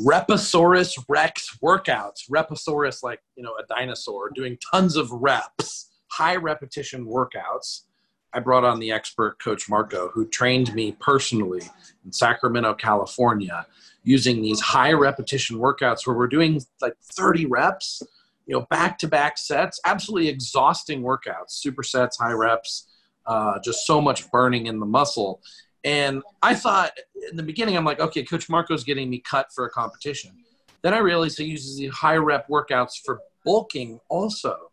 Reposaurus 0.00 1.02
Rex 1.08 1.56
workouts. 1.62 2.28
Reposaurus, 2.30 3.02
like 3.02 3.20
you 3.36 3.42
know, 3.42 3.54
a 3.58 3.66
dinosaur, 3.66 4.30
doing 4.30 4.58
tons 4.72 4.96
of 4.96 5.10
reps, 5.10 5.90
high 6.08 6.36
repetition 6.36 7.06
workouts. 7.06 7.82
I 8.32 8.40
brought 8.40 8.64
on 8.64 8.80
the 8.80 8.90
expert 8.90 9.40
coach 9.40 9.68
Marco, 9.68 10.08
who 10.08 10.26
trained 10.26 10.74
me 10.74 10.96
personally 10.98 11.62
in 12.04 12.12
Sacramento, 12.12 12.74
California, 12.74 13.64
using 14.02 14.42
these 14.42 14.60
high 14.60 14.92
repetition 14.92 15.58
workouts 15.58 16.06
where 16.06 16.16
we're 16.16 16.26
doing 16.26 16.60
like 16.80 16.94
30 17.12 17.46
reps, 17.46 18.02
you 18.46 18.54
know, 18.54 18.66
back 18.70 18.98
to 18.98 19.08
back 19.08 19.38
sets, 19.38 19.80
absolutely 19.84 20.28
exhausting 20.28 21.02
workouts, 21.02 21.64
supersets, 21.64 22.18
high 22.18 22.32
reps, 22.32 22.88
uh, 23.26 23.58
just 23.64 23.86
so 23.86 24.00
much 24.00 24.30
burning 24.30 24.66
in 24.66 24.80
the 24.80 24.86
muscle. 24.86 25.40
And 25.84 26.22
I 26.42 26.54
thought 26.54 26.92
in 27.30 27.36
the 27.36 27.42
beginning, 27.42 27.76
I'm 27.76 27.84
like, 27.84 28.00
okay, 28.00 28.22
Coach 28.24 28.48
Marco's 28.48 28.84
getting 28.84 29.10
me 29.10 29.18
cut 29.20 29.48
for 29.54 29.66
a 29.66 29.70
competition. 29.70 30.32
Then 30.82 30.94
I 30.94 30.98
realized 30.98 31.38
he 31.38 31.44
uses 31.44 31.76
the 31.76 31.88
high 31.88 32.16
rep 32.16 32.48
workouts 32.48 32.94
for 33.04 33.20
bulking 33.44 34.00
also. 34.08 34.70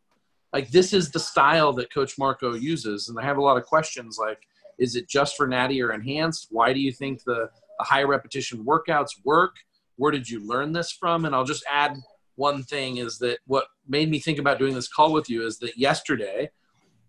Like 0.54 0.70
this 0.72 0.94
is 0.94 1.12
the 1.12 1.20
style 1.20 1.74
that 1.74 1.94
Coach 1.94 2.18
Marco 2.18 2.54
uses. 2.54 3.10
And 3.10 3.20
I 3.20 3.24
have 3.24 3.38
a 3.38 3.42
lot 3.42 3.58
of 3.58 3.66
questions 3.66 4.18
like, 4.20 4.40
is 4.80 4.96
it 4.96 5.08
just 5.08 5.36
for 5.38 5.48
natty 5.48 5.82
or 5.82 5.92
enhanced? 5.92 6.48
Why 6.50 6.74
do 6.74 6.80
you 6.80 6.92
think 6.92 7.24
the, 7.24 7.50
the 7.80 7.86
high 7.86 8.04
repetition 8.04 8.66
workouts 8.66 9.12
work? 9.24 9.56
Where 9.98 10.12
did 10.12 10.30
you 10.30 10.46
learn 10.46 10.72
this 10.72 10.92
from? 10.92 11.26
And 11.26 11.36
I'll 11.36 11.46
just 11.46 11.64
add 11.70 11.98
one 12.36 12.64
thing 12.64 12.98
is 12.98 13.18
that 13.20 13.40
what 13.46 13.68
made 13.88 14.10
me 14.10 14.20
think 14.20 14.40
about 14.40 14.60
doing 14.60 14.74
this 14.74 14.88
call 14.88 15.14
with 15.14 15.30
you 15.30 15.46
is 15.46 15.60
that 15.60 15.78
yesterday 15.78 16.50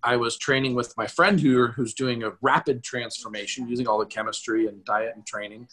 I 0.05 0.16
was 0.16 0.37
training 0.37 0.74
with 0.74 0.97
my 0.97 1.06
friend 1.06 1.38
who, 1.38 1.69
who's 1.69 1.95
doing 1.95 2.24
a 2.24 2.33
rapid 2.41 2.83
transformation 2.83 3.69
using 3.69 3.87
all 3.87 3.98
the 3.98 4.06
chemistry 4.06 4.66
and 4.66 4.84
diet 4.84 5.12
and 5.15 5.25
training. 5.25 5.69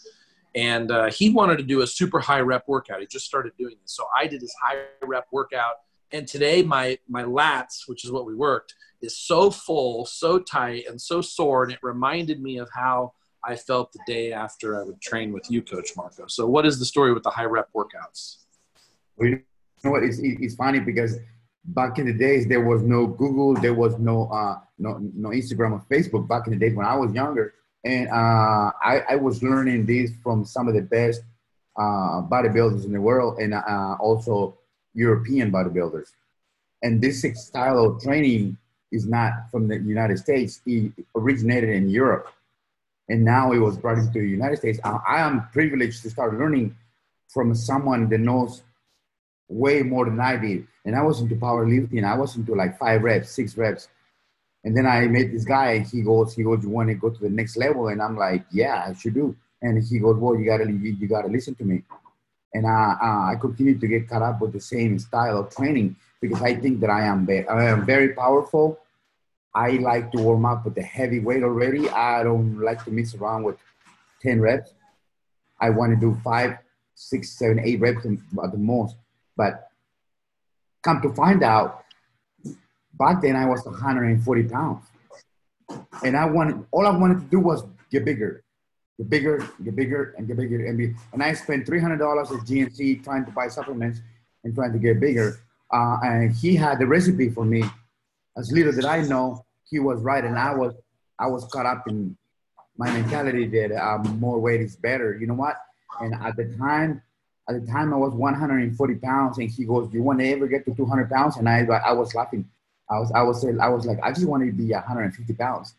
And 0.56 0.92
uh, 0.92 1.10
he 1.12 1.30
wanted 1.30 1.58
to 1.58 1.64
do 1.64 1.82
a 1.82 1.88
super 1.88 2.20
high 2.20 2.42
rep 2.42 2.68
workout. 2.68 3.02
He 3.02 3.08
just 3.08 3.26
started 3.26 3.54
doing 3.58 3.76
this. 3.82 3.92
So 3.94 4.06
I 4.16 4.28
did 4.28 4.42
his 4.42 4.54
high 4.62 4.78
rep 5.04 5.28
workout. 5.32 5.76
And 6.12 6.28
today 6.28 6.64
my, 6.64 6.98
my 7.08 7.24
lats, 7.24 7.88
which 7.88 8.04
is 8.04 8.12
what 8.12 8.26
we 8.26 8.36
worked, 8.36 8.76
is 9.02 9.18
so 9.18 9.52
full, 9.52 10.06
so 10.06 10.40
tight, 10.40 10.86
and 10.88 11.00
so 11.00 11.22
sore. 11.22 11.64
And 11.64 11.72
it 11.72 11.80
reminded 11.82 12.42
me 12.42 12.58
of 12.58 12.70
how 12.74 13.14
I 13.44 13.56
felt 13.56 13.94
the 13.94 14.00
day 14.06 14.34
after 14.34 14.80
I 14.80 14.84
would 14.84 15.02
train 15.02 15.32
with 15.32 15.50
you, 15.50 15.62
Coach 15.62 15.92
Marco. 15.96 16.28
So 16.28 16.46
what 16.48 16.66
is 16.66 16.78
the 16.78 16.86
story 16.86 17.14
with 17.14 17.24
the 17.24 17.30
high 17.30 17.46
rep 17.46 17.70
workouts? 17.76 18.38
Well, 19.18 19.30
you 19.30 19.44
know 19.84 19.92
what? 19.92 20.04
It's, 20.04 20.20
it's 20.20 20.56
funny 20.56 20.80
because 20.80 21.18
back 21.66 22.00
in 22.00 22.06
the 22.06 22.14
days 22.14 22.48
there 22.48 22.62
was 22.62 22.82
no 22.82 23.08
Google, 23.08 23.54
there 23.54 23.74
was 23.74 23.98
no 24.00 24.28
uh, 24.28 24.60
no 24.78 24.98
no 24.98 25.30
Instagram 25.30 25.74
or 25.74 25.86
Facebook. 25.90 26.28
Back 26.28 26.48
in 26.48 26.54
the 26.54 26.60
days 26.60 26.76
when 26.76 26.86
I 26.86 26.96
was 26.96 27.14
younger, 27.14 27.54
and 27.84 28.08
uh, 28.10 28.72
I, 28.82 29.04
I 29.10 29.16
was 29.16 29.44
learning 29.44 29.86
this 29.86 30.12
from 30.24 30.46
some 30.46 30.68
of 30.68 30.74
the 30.74 30.82
best 30.82 31.22
uh, 31.78 32.22
bodybuilders 32.22 32.86
in 32.86 32.94
the 32.94 33.02
world, 33.02 33.40
and 33.40 33.54
uh, 33.54 33.96
also 34.00 34.58
European 34.94 35.52
bodybuilders. 35.52 36.12
And 36.82 37.02
this 37.02 37.26
style 37.36 37.84
of 37.84 38.02
training 38.02 38.58
is 38.92 39.06
not 39.06 39.52
from 39.52 39.68
the 39.68 39.78
United 39.78 40.18
States. 40.18 40.62
It 40.66 40.94
originated 41.16 41.70
in 41.70 41.90
Europe, 41.90 42.28
and 43.10 43.24
now 43.24 43.52
it 43.52 43.60
was 43.60 43.78
brought 43.78 43.98
into 43.98 44.20
the 44.20 44.28
United 44.28 44.58
States. 44.58 44.80
I, 44.84 45.00
I 45.08 45.20
am 45.20 45.48
privileged 45.52 46.02
to 46.04 46.10
start 46.10 46.38
learning 46.38 46.76
from 47.28 47.54
someone 47.54 48.10
that 48.10 48.20
knows 48.20 48.64
way 49.50 49.82
more 49.82 50.06
than 50.06 50.20
I 50.20 50.38
did. 50.38 50.68
And 50.86 50.96
I 50.96 51.02
was 51.02 51.20
into 51.20 51.36
powerlifting. 51.36 52.04
I 52.04 52.16
was 52.16 52.36
into 52.36 52.56
like 52.56 52.78
five 52.78 53.02
reps, 53.02 53.32
six 53.32 53.58
reps. 53.58 53.90
And 54.64 54.76
then 54.76 54.86
I 54.86 55.08
met 55.08 55.32
this 55.32 55.46
guy. 55.46 55.80
He 55.80 56.02
goes, 56.02 56.36
he 56.36 56.44
goes, 56.44 56.64
you 56.64 56.70
want 56.70 56.90
to 56.90 56.96
go 56.96 57.10
to 57.10 57.20
the 57.20 57.30
next 57.30 57.58
level? 57.58 57.88
And 57.88 58.02
I'm 58.02 58.18
like, 58.18 58.46
yeah, 58.52 58.86
I 58.88 58.94
should 58.94 59.16
do. 59.16 59.36
And 59.62 59.84
he 59.84 60.00
goes, 60.00 60.18
well, 60.18 60.38
you 60.38 60.46
gotta, 60.46 60.66
you, 60.66 60.96
you 61.00 61.08
gotta 61.08 61.28
listen 61.28 61.56
to 61.56 61.64
me. 61.64 61.84
And 62.54 62.66
uh, 62.66 62.96
uh, 63.02 63.32
I 63.32 63.36
continue 63.40 63.78
to 63.78 63.88
get 63.88 64.10
caught 64.10 64.22
up 64.22 64.42
with 64.42 64.54
the 64.54 64.62
same 64.62 64.98
style 65.00 65.40
of 65.40 65.56
training 65.56 65.96
because 66.22 66.42
I 66.42 66.56
think 66.56 66.80
that 66.82 66.90
I 66.90 67.06
am, 67.06 67.26
very, 67.26 67.48
I 67.48 67.66
am 67.66 67.86
very 67.86 68.14
powerful. 68.14 68.80
I 69.54 69.72
like 69.72 70.12
to 70.12 70.22
warm 70.22 70.46
up 70.46 70.66
with 70.66 70.76
the 70.76 70.82
heavy 70.82 71.20
weight 71.20 71.44
already. 71.44 71.90
I 71.90 72.24
don't 72.24 72.60
like 72.60 72.84
to 72.86 72.92
mess 72.92 73.16
around 73.16 73.44
with 73.44 73.58
10 74.22 74.42
reps. 74.42 74.74
I 75.60 75.70
want 75.70 75.94
to 75.94 76.00
do 76.00 76.20
five, 76.24 76.58
six, 76.96 77.30
seven, 77.30 77.60
eight 77.60 77.80
reps 77.80 78.06
at 78.06 78.52
the 78.52 78.58
most. 78.58 78.96
But 79.40 79.70
come 80.84 81.02
to 81.02 81.14
find 81.14 81.44
out, 81.44 81.86
back 83.00 83.22
then 83.22 83.38
I 83.38 83.46
was 83.46 83.64
140 83.64 84.44
pounds. 84.50 84.86
And 86.04 86.18
I 86.18 86.26
wanted, 86.26 86.66
all 86.72 86.86
I 86.86 86.90
wanted 86.90 87.22
to 87.22 87.28
do 87.28 87.40
was 87.40 87.64
get 87.90 88.04
bigger, 88.04 88.44
get 88.98 89.10
bigger, 89.10 89.50
get 89.64 89.78
bigger, 89.78 90.14
and 90.18 90.28
get 90.28 90.36
bigger. 90.36 90.66
And, 90.66 90.78
be, 90.78 90.94
and 91.14 91.24
I 91.24 91.32
spent 91.32 91.66
$300 91.66 92.02
at 92.02 92.46
GNC 92.48 93.02
trying 93.02 93.24
to 93.24 93.32
buy 93.32 93.48
supplements 93.48 94.02
and 94.44 94.54
trying 94.54 94.74
to 94.74 94.80
get 94.80 95.00
bigger. 95.00 95.40
Uh, 95.72 96.00
and 96.04 96.36
he 96.36 96.58
had 96.58 96.78
the 96.78 96.86
recipe 96.86 97.30
for 97.30 97.46
me. 97.46 97.64
As 98.36 98.52
little 98.52 98.74
did 98.74 98.84
I 98.84 99.04
know, 99.04 99.46
he 99.70 99.80
was 99.80 100.02
right. 100.02 100.26
And 100.26 100.38
I 100.38 100.54
was, 100.54 100.74
I 101.18 101.28
was 101.28 101.46
caught 101.46 101.66
up 101.66 101.88
in 101.88 102.18
my 102.78 102.92
mentality 102.92 103.48
that 103.48 103.72
um, 103.82 104.20
more 104.20 104.38
weight 104.38 104.60
is 104.60 104.76
better. 104.76 105.18
You 105.18 105.28
know 105.28 105.36
what? 105.36 105.56
And 106.02 106.14
at 106.14 106.36
the 106.36 106.54
time, 106.58 107.02
at 107.50 107.66
the 107.66 107.72
time 107.72 107.94
I 107.94 107.98
was 107.98 108.14
140 108.14 108.96
pounds, 108.96 109.40
and 109.40 109.50
he 109.50 109.66
goes, 109.66 109.90
"Do 109.90 109.98
you 109.98 110.04
want 110.04 110.20
to 110.20 110.30
ever 110.30 110.48
get 110.48 110.66
to 110.66 110.76
200 110.76 111.10
pounds?" 111.10 111.38
And 111.38 111.50
I, 111.50 111.66
I 111.66 111.94
was 111.94 112.14
laughing. 112.14 112.48
I 112.90 113.00
was, 113.00 113.12
I 113.12 113.22
was, 113.22 113.44
I 113.44 113.70
was 113.70 113.86
like, 113.86 114.00
I 114.02 114.12
just 114.12 114.28
want 114.28 114.46
to 114.46 114.52
be 114.52 114.72
150 114.72 115.34
pounds. 115.34 115.76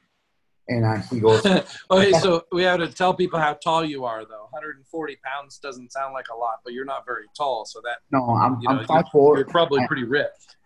And 0.68 0.84
uh, 0.84 0.96
he 1.10 1.18
goes, 1.18 1.44
okay, 1.90 2.12
so 2.12 2.44
we 2.52 2.62
have 2.62 2.78
to 2.78 2.88
tell 2.88 3.12
people 3.12 3.40
how 3.40 3.54
tall 3.54 3.84
you 3.84 4.04
are, 4.04 4.24
though. 4.24 4.46
140 4.50 5.18
pounds 5.24 5.58
doesn't 5.58 5.90
sound 5.90 6.12
like 6.12 6.26
a 6.32 6.36
lot, 6.36 6.60
but 6.64 6.72
you're 6.72 6.84
not 6.84 7.04
very 7.04 7.24
tall, 7.36 7.64
so 7.64 7.80
that 7.84 7.98
no, 8.12 8.30
I'm, 8.30 8.60
I'm 8.68 8.84
five 8.86 9.06
four. 9.10 9.36
You're 9.36 9.46
probably 9.46 9.84
pretty 9.86 10.04
ripped. 10.04 10.56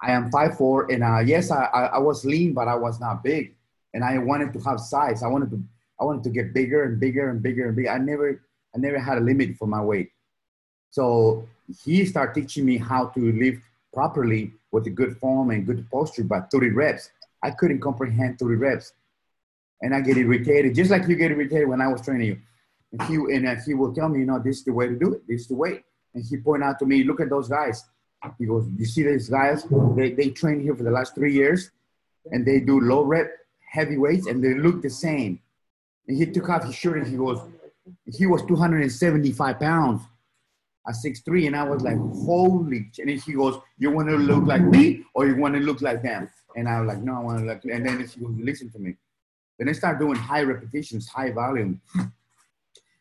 I 0.00 0.12
am 0.12 0.30
five 0.30 0.56
four, 0.56 0.90
and 0.92 1.02
uh, 1.02 1.20
yes, 1.20 1.50
I, 1.50 1.64
I, 1.64 1.82
I 1.86 1.98
was 1.98 2.24
lean, 2.24 2.52
but 2.52 2.68
I 2.68 2.74
was 2.74 3.00
not 3.00 3.24
big, 3.24 3.54
and 3.94 4.04
I 4.04 4.18
wanted 4.18 4.52
to 4.52 4.60
have 4.60 4.80
size. 4.80 5.22
I 5.22 5.28
wanted 5.28 5.50
to, 5.50 5.62
I 6.00 6.04
wanted 6.04 6.22
to 6.24 6.30
get 6.30 6.54
bigger 6.54 6.84
and 6.84 7.00
bigger 7.00 7.30
and 7.30 7.42
bigger 7.42 7.66
and 7.66 7.76
bigger. 7.76 7.90
I 7.90 7.98
never, 7.98 8.42
I 8.74 8.78
never 8.78 8.98
had 8.98 9.18
a 9.18 9.20
limit 9.20 9.56
for 9.56 9.66
my 9.66 9.82
weight. 9.82 10.12
So 10.92 11.48
he 11.84 12.04
started 12.04 12.34
teaching 12.34 12.66
me 12.66 12.76
how 12.76 13.06
to 13.06 13.32
lift 13.32 13.62
properly 13.94 14.52
with 14.70 14.86
a 14.86 14.90
good 14.90 15.16
form 15.16 15.50
and 15.50 15.66
good 15.66 15.90
posture 15.90 16.22
by 16.22 16.40
30 16.52 16.70
reps. 16.70 17.10
I 17.42 17.50
couldn't 17.50 17.80
comprehend 17.80 18.38
30 18.38 18.56
reps. 18.56 18.92
And 19.80 19.94
I 19.94 20.00
get 20.00 20.18
irritated, 20.18 20.74
just 20.74 20.90
like 20.90 21.08
you 21.08 21.16
get 21.16 21.30
irritated 21.30 21.66
when 21.66 21.80
I 21.80 21.88
was 21.88 22.02
training 22.02 22.26
you. 22.26 22.38
And 22.92 23.02
he, 23.04 23.14
and 23.14 23.48
uh, 23.48 23.56
he 23.66 23.72
will 23.72 23.94
tell 23.94 24.10
me, 24.10 24.20
you 24.20 24.26
know, 24.26 24.38
this 24.38 24.58
is 24.58 24.64
the 24.64 24.72
way 24.72 24.86
to 24.86 24.94
do 24.94 25.14
it. 25.14 25.26
This 25.26 25.40
is 25.40 25.46
the 25.48 25.54
way. 25.54 25.82
And 26.14 26.24
he 26.28 26.36
pointed 26.36 26.66
out 26.66 26.78
to 26.80 26.86
me, 26.86 27.04
look 27.04 27.20
at 27.20 27.30
those 27.30 27.48
guys. 27.48 27.84
He 28.38 28.44
goes, 28.44 28.68
you 28.76 28.84
see 28.84 29.02
these 29.02 29.30
guys? 29.30 29.66
They, 29.96 30.12
they 30.12 30.28
train 30.28 30.60
here 30.60 30.76
for 30.76 30.84
the 30.84 30.90
last 30.90 31.14
three 31.14 31.32
years 31.32 31.70
and 32.30 32.46
they 32.46 32.60
do 32.60 32.78
low 32.80 33.02
rep, 33.02 33.32
heavy 33.66 33.96
weights, 33.96 34.26
and 34.26 34.44
they 34.44 34.54
look 34.54 34.82
the 34.82 34.90
same. 34.90 35.40
And 36.06 36.18
he 36.18 36.26
took 36.26 36.50
off 36.50 36.64
his 36.64 36.74
shirt 36.74 36.98
and 36.98 37.06
he 37.06 37.16
goes, 37.16 37.40
he 38.06 38.26
was 38.26 38.42
275 38.42 39.58
pounds 39.58 40.02
at 40.86 40.96
six 40.96 41.20
three, 41.20 41.46
and 41.46 41.56
I 41.56 41.64
was 41.64 41.82
like, 41.82 41.96
holy! 41.96 42.90
And 42.98 43.08
then 43.08 43.20
she 43.20 43.32
goes, 43.32 43.60
"You 43.78 43.90
want 43.90 44.08
to 44.08 44.16
look 44.16 44.44
like 44.44 44.62
me, 44.62 45.04
or 45.14 45.26
you 45.26 45.36
want 45.36 45.54
to 45.54 45.60
look 45.60 45.80
like 45.80 46.02
them?" 46.02 46.28
And 46.56 46.68
I 46.68 46.80
was 46.80 46.88
like, 46.88 47.02
"No, 47.02 47.14
I 47.14 47.20
want 47.20 47.38
to 47.40 47.44
look." 47.44 47.64
And 47.64 47.86
then 47.86 48.06
she 48.08 48.20
goes, 48.20 48.34
"Listen 48.36 48.70
to 48.70 48.78
me." 48.78 48.96
Then 49.58 49.68
I 49.68 49.72
start 49.72 49.98
doing 49.98 50.16
high 50.16 50.42
repetitions, 50.42 51.08
high 51.08 51.30
volume, 51.30 51.80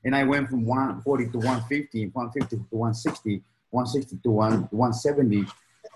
and 0.04 0.16
I 0.16 0.24
went 0.24 0.50
from 0.50 0.66
140 0.66 1.30
to 1.30 1.38
150, 1.38 2.08
150 2.10 2.56
to 2.56 2.76
160, 2.76 3.44
160 3.72 4.18
to 4.24 4.30
1, 4.30 4.52
170, 4.70 5.38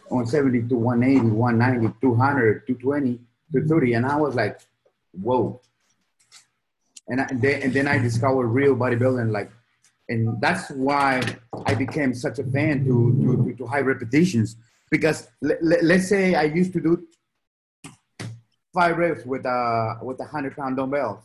170 0.10 0.68
to 0.70 0.76
180, 0.76 1.30
190, 1.30 1.96
200, 2.02 2.68
220, 2.68 3.20
230, 3.52 3.94
and 3.94 4.06
I 4.06 4.16
was 4.16 4.34
like, 4.34 4.60
"Whoa!" 5.12 5.62
And, 7.08 7.22
I, 7.22 7.26
and, 7.26 7.40
then, 7.40 7.62
and 7.62 7.74
then 7.74 7.88
I 7.88 8.00
discovered 8.00 8.48
real 8.48 8.76
bodybuilding, 8.76 9.32
like 9.32 9.52
and 10.10 10.40
that's 10.40 10.70
why 10.72 11.22
I 11.66 11.74
became 11.74 12.14
such 12.14 12.40
a 12.40 12.44
fan 12.44 12.86
to 12.86 13.46
to, 13.46 13.56
to, 13.58 13.66
high 13.66 13.82
repetitions 13.82 14.56
because 14.92 15.28
l- 15.44 15.52
l- 15.52 15.84
let's 15.84 16.08
say 16.08 16.36
I 16.36 16.44
used 16.44 16.74
to 16.74 16.82
do 16.82 17.08
five 18.74 18.98
reps 18.98 19.26
with 19.26 19.46
a 19.46 19.98
with 20.02 20.20
a 20.20 20.26
hundred 20.26 20.56
pound 20.56 20.78
dumbbells. 20.78 21.24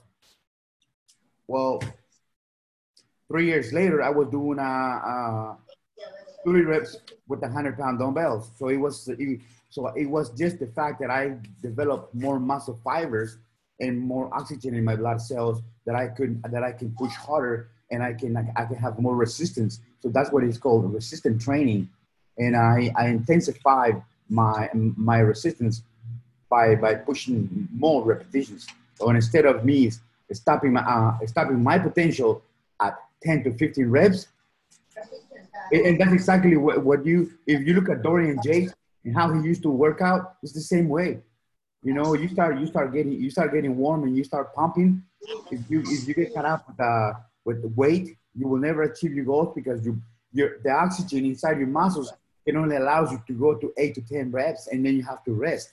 Well, 1.47 1.83
three 3.29 3.47
years 3.47 3.73
later, 3.73 4.03
I 4.03 4.11
was 4.11 4.29
doing 4.29 4.59
a, 4.59 4.63
a 4.63 5.57
three 6.45 6.63
reps 6.63 6.97
with 7.29 7.43
a 7.43 7.49
hundred 7.49 7.77
pound 7.77 7.99
dumbbells. 7.99 8.51
So 8.57 8.69
it 8.69 8.77
was 8.77 9.09
it, 9.09 9.41
so 9.69 9.89
it 9.89 10.07
was 10.07 10.31
just 10.31 10.59
the 10.59 10.69
fact 10.69 11.01
that 11.01 11.11
I 11.11 11.37
developed 11.61 12.15
more 12.15 12.41
muscle 12.41 12.81
fibers 12.83 13.39
and 13.81 13.99
more 13.99 14.33
oxygen 14.35 14.75
in 14.75 14.85
my 14.85 14.97
blood 14.97 15.21
cells 15.21 15.61
that 15.87 15.95
I 15.95 16.09
could 16.09 16.43
that 16.45 16.63
I 16.63 16.73
can 16.73 16.93
push 16.93 17.15
harder 17.15 17.71
and 17.91 18.03
I 18.03 18.13
can 18.15 18.37
I 18.37 18.65
can 18.65 18.77
have 18.77 18.99
more 18.99 19.17
resistance. 19.17 19.81
So 20.01 20.09
that's 20.09 20.31
what 20.33 20.45
it's 20.45 20.59
called 20.59 20.93
resistant 20.93 21.41
training, 21.41 21.89
and 22.39 22.57
I 22.57 22.93
I 22.97 23.09
intensify 23.09 23.93
my 24.29 24.69
my 24.75 25.19
resistance 25.19 25.83
by 26.49 26.75
by 26.77 26.95
pushing 26.95 27.69
more 27.75 28.05
repetitions. 28.05 28.67
So 28.95 29.11
instead 29.11 29.47
of 29.47 29.65
me 29.65 29.91
stopping 30.33 30.73
my 30.73 30.83
uh, 30.83 31.19
stopping 31.27 31.63
my 31.63 31.79
potential 31.79 32.43
at 32.81 32.99
10 33.23 33.45
to 33.45 33.53
15 33.53 33.91
reps, 33.91 34.29
And 35.73 36.01
that's 36.01 36.13
exactly 36.13 36.57
what, 36.57 36.85
what 36.85 37.07
you, 37.07 37.33
if 37.47 37.67
you 37.67 37.75
look 37.75 37.89
at 37.89 38.03
Dorian 38.03 38.41
Yates 38.43 38.75
and 39.05 39.15
how 39.15 39.33
he 39.33 39.41
used 39.41 39.63
to 39.63 39.71
work 39.71 40.01
out, 40.01 40.35
it's 40.43 40.53
the 40.53 40.61
same 40.61 40.89
way. 40.89 41.21
You 41.83 41.95
know, 41.95 42.15
you 42.15 42.29
start, 42.29 42.59
you 42.59 42.67
start 42.67 42.93
getting, 42.93 43.13
you 43.13 43.31
start 43.31 43.53
getting 43.53 43.77
warm 43.77 44.03
and 44.05 44.17
you 44.17 44.25
start 44.25 44.55
pumping. 44.55 45.03
If 45.51 45.61
you, 45.71 45.81
if 45.87 46.09
you 46.09 46.15
get 46.15 46.35
caught 46.35 46.45
up 46.45 46.69
with, 46.69 46.81
uh, 46.81 47.13
with 47.45 47.63
the 47.63 47.69
weight, 47.69 48.17
you 48.35 48.49
will 48.49 48.59
never 48.59 48.83
achieve 48.83 49.15
your 49.15 49.25
goals 49.25 49.53
because 49.55 49.85
you, 49.85 50.01
your, 50.33 50.59
the 50.63 50.71
oxygen 50.71 51.25
inside 51.25 51.59
your 51.59 51.67
muscles 51.67 52.13
it 52.47 52.57
only 52.57 52.77
allows 52.77 53.13
you 53.13 53.23
to 53.27 53.33
go 53.33 53.55
to 53.55 53.73
eight 53.77 53.95
to 53.95 54.01
10 54.01 54.31
reps 54.31 54.69
and 54.69 54.85
then 54.85 54.97
you 54.97 55.03
have 55.03 55.23
to 55.25 55.33
rest. 55.33 55.71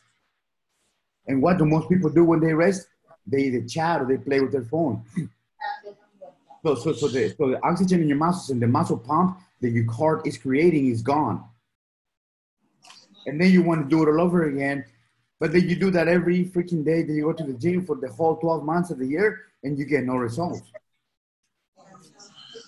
And 1.26 1.42
what 1.42 1.58
do 1.58 1.66
most 1.66 1.90
people 1.90 2.10
do 2.10 2.24
when 2.24 2.40
they 2.40 2.54
rest? 2.54 2.88
They 3.26 3.44
either 3.44 3.62
chat 3.62 4.02
or 4.02 4.06
they 4.06 4.18
play 4.18 4.40
with 4.40 4.52
their 4.52 4.64
phone. 4.64 5.04
so, 6.64 6.76
so, 6.76 6.94
so, 6.94 7.08
the, 7.08 7.34
so 7.38 7.50
the 7.50 7.64
oxygen 7.64 8.02
in 8.02 8.08
your 8.08 8.18
muscles 8.18 8.50
and 8.50 8.62
the 8.62 8.68
muscle 8.68 8.98
pump 8.98 9.40
that 9.62 9.70
your 9.70 9.92
heart 9.92 10.28
is 10.28 10.38
creating 10.38 10.88
is 10.88 11.02
gone. 11.02 11.44
And 13.26 13.42
then 13.42 13.52
you 13.52 13.62
want 13.62 13.84
to 13.84 13.90
do 13.90 14.04
it 14.04 14.10
all 14.12 14.22
over 14.22 14.46
again. 14.46 14.86
But 15.40 15.52
then 15.52 15.68
you 15.68 15.76
do 15.76 15.92
that 15.92 16.08
every 16.08 16.46
freaking 16.46 16.86
day. 16.86 17.04
Then 17.04 17.16
you 17.16 17.24
go 17.24 17.34
to 17.34 17.44
the 17.44 17.54
gym 17.54 17.86
for 17.86 17.96
the 17.96 18.10
whole 18.10 18.38
12 18.38 18.64
months 18.64 18.90
of 18.90 19.00
the 19.00 19.06
year 19.06 19.42
and 19.64 19.78
you 19.78 19.86
get 19.86 20.06
no 20.06 20.16
results. 20.16 20.62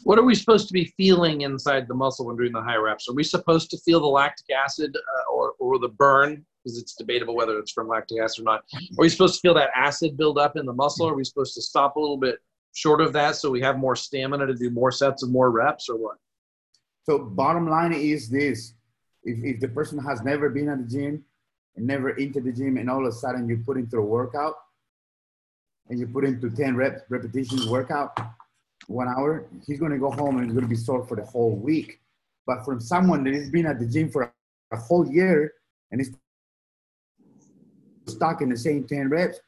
What 0.09 0.17
are 0.17 0.23
we 0.23 0.33
supposed 0.33 0.67
to 0.67 0.73
be 0.73 0.85
feeling 0.97 1.41
inside 1.41 1.87
the 1.87 1.93
muscle 1.93 2.25
when 2.25 2.35
doing 2.35 2.51
the 2.51 2.63
high 2.63 2.77
reps? 2.77 3.07
Are 3.07 3.13
we 3.13 3.23
supposed 3.23 3.69
to 3.69 3.77
feel 3.77 3.99
the 3.99 4.07
lactic 4.07 4.47
acid 4.49 4.97
uh, 4.97 5.31
or, 5.31 5.53
or 5.59 5.77
the 5.77 5.89
burn? 5.89 6.43
Because 6.63 6.79
it's 6.79 6.95
debatable 6.95 7.35
whether 7.35 7.59
it's 7.59 7.71
from 7.71 7.87
lactic 7.87 8.19
acid 8.19 8.41
or 8.41 8.45
not. 8.45 8.63
Are 8.73 9.03
we 9.03 9.09
supposed 9.09 9.35
to 9.35 9.41
feel 9.41 9.53
that 9.53 9.69
acid 9.75 10.17
build 10.17 10.39
up 10.39 10.57
in 10.57 10.65
the 10.65 10.73
muscle? 10.73 11.07
Are 11.07 11.13
we 11.13 11.23
supposed 11.23 11.53
to 11.53 11.61
stop 11.61 11.95
a 11.95 11.99
little 11.99 12.17
bit 12.17 12.39
short 12.73 13.01
of 13.01 13.13
that 13.13 13.35
so 13.35 13.51
we 13.51 13.61
have 13.61 13.77
more 13.77 13.95
stamina 13.95 14.47
to 14.47 14.55
do 14.55 14.71
more 14.71 14.91
sets 14.91 15.21
and 15.21 15.31
more 15.31 15.51
reps 15.51 15.89
or 15.89 15.95
what? 15.95 16.17
So 17.03 17.19
bottom 17.19 17.69
line 17.69 17.93
is 17.93 18.29
this. 18.29 18.73
If, 19.21 19.43
if 19.43 19.59
the 19.59 19.67
person 19.67 19.99
has 19.99 20.23
never 20.23 20.49
been 20.49 20.69
at 20.69 20.79
the 20.79 20.85
gym 20.85 21.23
and 21.75 21.85
never 21.85 22.17
into 22.17 22.41
the 22.41 22.51
gym 22.51 22.77
and 22.77 22.89
all 22.89 23.05
of 23.05 23.13
a 23.13 23.15
sudden 23.15 23.47
you 23.47 23.61
put 23.63 23.77
into 23.77 23.97
a 23.97 24.01
workout 24.01 24.55
and 25.87 25.99
you 25.99 26.07
put 26.07 26.25
into 26.25 26.49
10 26.49 26.75
reps, 26.75 27.03
repetitions 27.11 27.67
workout, 27.67 28.19
one 28.89 29.07
hour, 29.07 29.45
he's 29.65 29.79
going 29.79 29.91
to 29.91 29.99
go 29.99 30.09
home 30.09 30.37
and 30.37 30.45
he's 30.45 30.53
going 30.53 30.65
to 30.65 30.69
be 30.69 30.75
sore 30.75 31.05
for 31.05 31.15
the 31.15 31.23
whole 31.23 31.55
week. 31.55 31.99
But 32.47 32.65
from 32.65 32.79
someone 32.79 33.23
that 33.25 33.33
has 33.35 33.49
been 33.49 33.67
at 33.67 33.79
the 33.79 33.85
gym 33.85 34.09
for 34.09 34.33
a 34.71 34.77
whole 34.77 35.07
year 35.07 35.53
and 35.91 36.01
is 36.01 36.11
stuck 38.07 38.41
in 38.41 38.49
the 38.49 38.57
same 38.57 38.85
10 38.85 39.09
reps, 39.09 39.39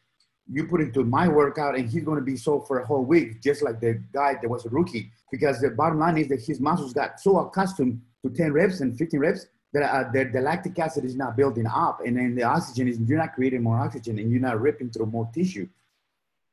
you 0.52 0.68
put 0.68 0.82
into 0.82 1.04
my 1.04 1.28
workout 1.28 1.76
and 1.76 1.90
he's 1.90 2.04
going 2.04 2.20
to 2.20 2.24
be 2.24 2.36
sore 2.38 2.64
for 2.68 2.80
a 2.80 2.86
whole 2.86 3.04
week, 3.04 3.42
just 3.42 3.64
like 3.64 3.80
the 3.80 4.02
guy 4.14 4.36
that 4.40 4.50
was 4.50 4.66
a 4.66 4.70
rookie. 4.70 5.12
Because 5.32 5.60
the 5.60 5.72
bottom 5.72 5.98
line 5.98 6.18
is 6.18 6.28
that 6.28 6.42
his 6.42 6.60
muscles 6.60 6.94
got 6.94 7.20
so 7.20 7.40
accustomed 7.40 8.02
to 8.24 8.30
10 8.30 8.54
reps 8.54 8.82
and 8.82 8.96
15 8.98 9.20
reps 9.20 9.48
that 9.74 9.84
uh, 9.84 10.12
the, 10.12 10.26
the, 10.26 10.42
lactic 10.42 10.78
acid 10.78 11.06
is 11.06 11.16
not 11.16 11.38
building 11.38 11.66
up. 11.66 12.02
And 12.06 12.18
then 12.18 12.36
the 12.36 12.44
oxygen 12.44 12.88
is, 12.88 13.00
you're 13.00 13.18
not 13.18 13.34
creating 13.34 13.64
more 13.64 13.80
oxygen 13.80 14.20
and 14.20 14.30
you're 14.30 14.42
not 14.42 14.60
ripping 14.60 14.92
through 14.92 15.06
more 15.08 15.30
tissue. 15.34 15.68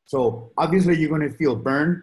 So 0.05 0.53
obviously 0.57 0.97
you're 0.97 1.11
going 1.11 1.29
to 1.29 1.37
feel 1.37 1.57
burned 1.57 2.03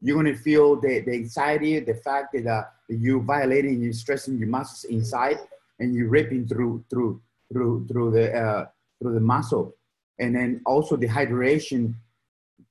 you're 0.00 0.22
to 0.22 0.34
feel 0.34 0.80
the, 0.80 1.00
the 1.00 1.12
anxiety, 1.12 1.78
the 1.80 1.94
fact 1.94 2.32
that 2.32 2.46
uh, 2.46 2.64
you're 2.88 3.20
violating, 3.20 3.82
you're 3.82 3.92
stressing 3.92 4.38
your 4.38 4.48
muscles 4.48 4.84
inside, 4.84 5.38
and 5.78 5.94
you're 5.94 6.08
ripping 6.08 6.46
through 6.46 6.84
through 6.90 7.20
through 7.52 7.86
through 7.88 8.10
the 8.12 8.34
uh, 8.34 8.66
through 9.00 9.14
the 9.14 9.20
muscle, 9.20 9.74
and 10.18 10.34
then 10.34 10.60
also 10.64 10.96
the 10.96 11.08
hydration 11.08 11.94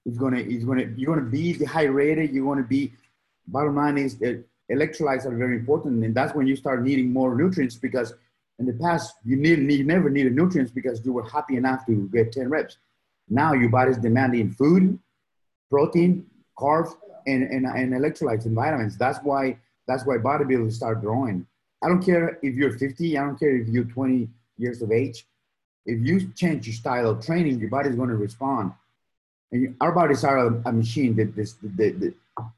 is 0.06 0.18
to 0.18 0.38
is 0.38 0.64
to 0.64 0.94
you're 0.98 1.16
to 1.16 1.22
be 1.22 1.54
dehydrated. 1.54 2.32
You're 2.32 2.56
to 2.56 2.64
be. 2.64 2.94
Bottom 3.48 3.76
line 3.76 3.98
is 3.98 4.18
that 4.20 4.44
electrolytes 4.72 5.26
are 5.26 5.36
very 5.36 5.56
important, 5.56 6.04
and 6.04 6.14
that's 6.14 6.36
when 6.36 6.48
you 6.48 6.56
start 6.56 6.84
needing 6.84 7.12
more 7.12 7.36
nutrients 7.36 7.76
because 7.76 8.14
in 8.60 8.66
the 8.66 8.74
past 8.74 9.16
you 9.26 9.36
need 9.38 9.60
you 9.72 9.84
never 9.84 10.10
needed 10.10 10.36
nutrients 10.36 10.72
because 10.72 11.04
you 11.06 11.14
were 11.14 11.24
happy 11.24 11.58
enough 11.58 11.86
to 11.86 12.10
get 12.14 12.32
10 12.32 12.50
reps. 12.50 12.78
Now 13.28 13.54
your 13.54 13.70
body's 13.70 13.98
demanding 13.98 14.52
food, 14.52 15.00
protein, 15.70 16.26
carbs, 16.58 16.96
and, 17.30 17.44
and, 17.44 17.66
and 17.66 17.94
electrolytes 17.94 18.46
and 18.46 18.56
vitamins. 18.56 18.98
That's 18.98 19.20
why 19.20 19.58
that's 19.88 20.06
why 20.06 20.18
bodybuilders 20.18 20.74
start 20.74 21.02
growing. 21.02 21.48
I 21.84 21.88
don't 21.88 22.04
care 22.04 22.38
if 22.44 22.56
you're 22.56 22.78
50, 22.78 23.18
I 23.18 23.22
don't 23.22 23.40
care 23.40 23.56
if 23.56 23.68
you're 23.68 23.86
20 23.86 24.30
years 24.58 24.82
of 24.82 24.92
age. 24.92 25.26
If 25.86 26.06
you 26.06 26.32
change 26.34 26.68
your 26.68 26.76
style 26.76 27.10
of 27.10 27.26
training, 27.26 27.60
your 27.60 27.70
body's 27.70 27.96
going 27.96 28.10
to 28.10 28.16
respond. 28.16 28.74
And 29.52 29.76
our 29.82 29.92
bodies 29.92 30.24
are 30.24 30.38
a, 30.38 30.62
a 30.66 30.72
machine 30.72 31.16
that 31.16 31.36
this 31.36 31.54
the, 31.54 31.92
the, 31.92 32.14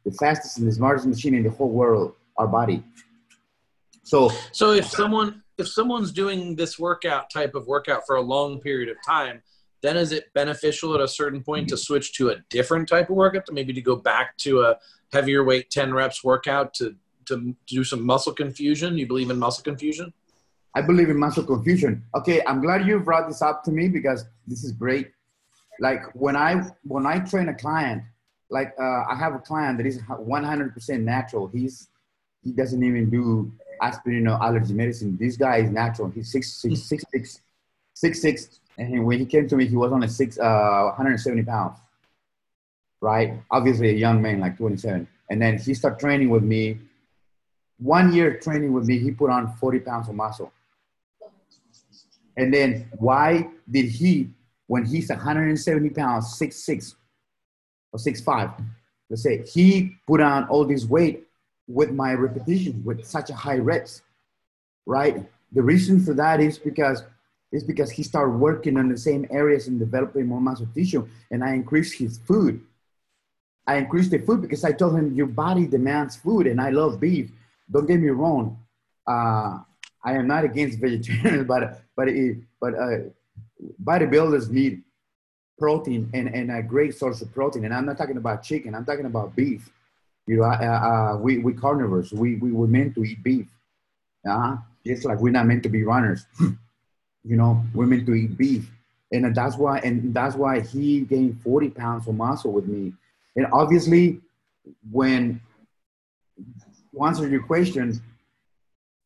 the 0.05 0.11
fastest 0.11 0.57
and 0.57 0.67
the 0.67 0.73
smartest 0.73 1.05
machine 1.07 1.35
in 1.35 1.43
the 1.43 1.49
whole 1.49 1.69
world, 1.69 2.15
our 2.37 2.47
body. 2.47 2.83
So 4.03 4.31
so 4.51 4.71
if 4.71 4.87
someone 4.87 5.43
if 5.57 5.67
someone's 5.67 6.11
doing 6.11 6.55
this 6.55 6.77
workout 6.77 7.29
type 7.29 7.55
of 7.55 7.67
workout 7.67 8.05
for 8.05 8.15
a 8.17 8.21
long 8.21 8.59
period 8.59 8.89
of 8.89 8.97
time, 9.05 9.41
then 9.81 9.97
is 9.97 10.11
it 10.11 10.33
beneficial 10.33 10.93
at 10.93 11.01
a 11.01 11.07
certain 11.07 11.43
point 11.43 11.67
to 11.69 11.77
switch 11.77 12.13
to 12.13 12.29
a 12.29 12.35
different 12.49 12.87
type 12.87 13.09
of 13.09 13.15
workout 13.15 13.45
to 13.47 13.53
maybe 13.53 13.73
to 13.73 13.81
go 13.81 13.95
back 13.95 14.37
to 14.37 14.61
a 14.61 14.77
heavier 15.11 15.43
weight 15.43 15.69
10 15.69 15.93
reps 15.93 16.23
workout 16.23 16.73
to 16.75 16.95
to 17.25 17.55
do 17.67 17.83
some 17.83 18.05
muscle 18.05 18.33
confusion? 18.33 18.97
You 18.97 19.07
believe 19.07 19.29
in 19.29 19.37
muscle 19.37 19.63
confusion? 19.63 20.13
I 20.75 20.81
believe 20.81 21.09
in 21.09 21.17
muscle 21.17 21.43
confusion. 21.43 22.03
Okay 22.15 22.41
i'm 22.47 22.61
glad 22.61 22.85
you 22.85 22.99
brought 22.99 23.27
this 23.27 23.41
up 23.41 23.63
to 23.65 23.71
me 23.71 23.87
because 23.87 24.25
this 24.47 24.63
is 24.63 24.71
great. 24.71 25.11
Like 25.79 26.03
when 26.13 26.35
i 26.35 26.63
when 26.83 27.05
i 27.05 27.19
train 27.19 27.49
a 27.49 27.53
client 27.53 28.03
like 28.49 28.73
uh, 28.79 29.03
i 29.09 29.15
have 29.15 29.33
a 29.33 29.39
client 29.39 29.77
that 29.77 29.87
is 29.87 29.99
100% 29.99 30.99
natural. 31.01 31.47
He's 31.47 31.87
he 32.43 32.51
doesn't 32.51 32.83
even 32.83 33.09
do 33.09 33.51
aspirin 33.81 34.27
or 34.27 34.41
allergy 34.43 34.73
medicine. 34.73 35.17
This 35.19 35.37
guy 35.37 35.57
is 35.57 35.69
natural. 35.69 36.09
He's 36.09 36.31
six 36.31 36.53
six 36.53 36.83
six 36.83 37.03
six 37.11 37.41
six 38.01 38.21
six 38.21 38.61
and 38.77 39.05
when 39.05 39.19
he 39.19 39.25
came 39.25 39.47
to 39.47 39.55
me, 39.55 39.67
he 39.67 39.75
was 39.75 39.91
only 39.91 40.07
six, 40.07 40.39
uh, 40.39 40.83
170 40.97 41.43
pounds, 41.43 41.77
right? 42.99 43.33
Obviously 43.51 43.89
a 43.89 43.93
young 43.93 44.21
man, 44.21 44.39
like 44.39 44.57
27. 44.57 45.07
And 45.29 45.41
then 45.41 45.57
he 45.57 45.73
started 45.73 45.99
training 45.99 46.29
with 46.29 46.43
me. 46.43 46.79
One 47.77 48.13
year 48.13 48.39
training 48.39 48.73
with 48.73 48.85
me, 48.85 48.99
he 48.99 49.11
put 49.11 49.29
on 49.29 49.53
40 49.57 49.79
pounds 49.79 50.09
of 50.09 50.15
muscle. 50.15 50.51
And 52.37 52.53
then 52.53 52.89
why 52.97 53.49
did 53.69 53.85
he, 53.85 54.29
when 54.67 54.85
he's 54.85 55.09
170 55.09 55.89
pounds, 55.91 56.37
six 56.37 56.55
six 56.57 56.95
or 57.91 57.99
six 57.99 58.21
five, 58.21 58.49
let's 59.09 59.21
say, 59.21 59.43
he 59.45 59.97
put 60.07 60.21
on 60.21 60.47
all 60.47 60.65
this 60.65 60.85
weight 60.85 61.27
with 61.67 61.91
my 61.91 62.13
repetition, 62.13 62.81
with 62.83 63.05
such 63.05 63.29
a 63.29 63.35
high 63.35 63.57
reps, 63.57 64.01
right? 64.85 65.29
The 65.51 65.61
reason 65.61 66.03
for 66.03 66.13
that 66.13 66.39
is 66.39 66.57
because 66.57 67.03
is 67.51 67.63
because 67.63 67.91
he 67.91 68.03
started 68.03 68.31
working 68.31 68.77
on 68.77 68.87
the 68.89 68.97
same 68.97 69.27
areas 69.29 69.67
and 69.67 69.79
developing 69.79 70.27
more 70.27 70.41
muscle 70.41 70.67
tissue. 70.73 71.07
And 71.29 71.43
I 71.43 71.53
increased 71.53 71.97
his 71.97 72.17
food. 72.19 72.61
I 73.67 73.75
increased 73.77 74.11
the 74.11 74.19
food 74.19 74.41
because 74.41 74.63
I 74.63 74.71
told 74.71 74.95
him 74.95 75.13
your 75.13 75.27
body 75.27 75.67
demands 75.67 76.15
food, 76.15 76.47
and 76.47 76.59
I 76.59 76.71
love 76.71 76.99
beef. 76.99 77.29
Don't 77.69 77.85
get 77.85 77.99
me 77.99 78.09
wrong. 78.09 78.57
Uh, 79.07 79.59
I 80.03 80.13
am 80.13 80.27
not 80.27 80.43
against 80.45 80.79
vegetarians, 80.79 81.47
but 81.53 81.81
but 81.95 82.07
it, 82.07 82.37
but 82.59 82.73
uh, 82.73 82.97
bodybuilders 83.83 84.49
need 84.49 84.83
protein 85.59 86.09
and, 86.13 86.27
and 86.33 86.51
a 86.51 86.63
great 86.63 86.95
source 86.97 87.21
of 87.21 87.31
protein. 87.33 87.65
And 87.65 87.73
I'm 87.73 87.85
not 87.85 87.97
talking 87.97 88.17
about 88.17 88.43
chicken. 88.43 88.73
I'm 88.73 88.85
talking 88.85 89.05
about 89.05 89.35
beef. 89.35 89.69
You 90.25 90.37
know, 90.37 90.43
uh, 90.43 90.47
uh, 90.47 91.17
we 91.17 91.37
we 91.37 91.53
carnivores. 91.53 92.11
We 92.11 92.37
we 92.37 92.51
were 92.51 92.67
meant 92.67 92.95
to 92.95 93.03
eat 93.03 93.21
beef. 93.23 93.47
Uh, 94.27 94.57
just 94.85 95.05
like 95.05 95.19
we're 95.19 95.31
not 95.31 95.45
meant 95.45 95.63
to 95.63 95.69
be 95.69 95.83
runners. 95.83 96.25
you 97.23 97.35
know, 97.35 97.63
women 97.73 98.05
to 98.05 98.13
eat 98.13 98.37
beef. 98.37 98.69
And 99.11 99.35
that's 99.35 99.57
why, 99.57 99.79
and 99.79 100.13
that's 100.13 100.35
why 100.35 100.61
he 100.61 101.01
gained 101.01 101.41
40 101.41 101.69
pounds 101.69 102.07
of 102.07 102.15
muscle 102.15 102.51
with 102.51 102.67
me. 102.67 102.93
And 103.35 103.47
obviously, 103.51 104.21
when 104.89 105.41
to 106.93 107.03
answer 107.03 107.27
your 107.27 107.43
question, 107.43 108.01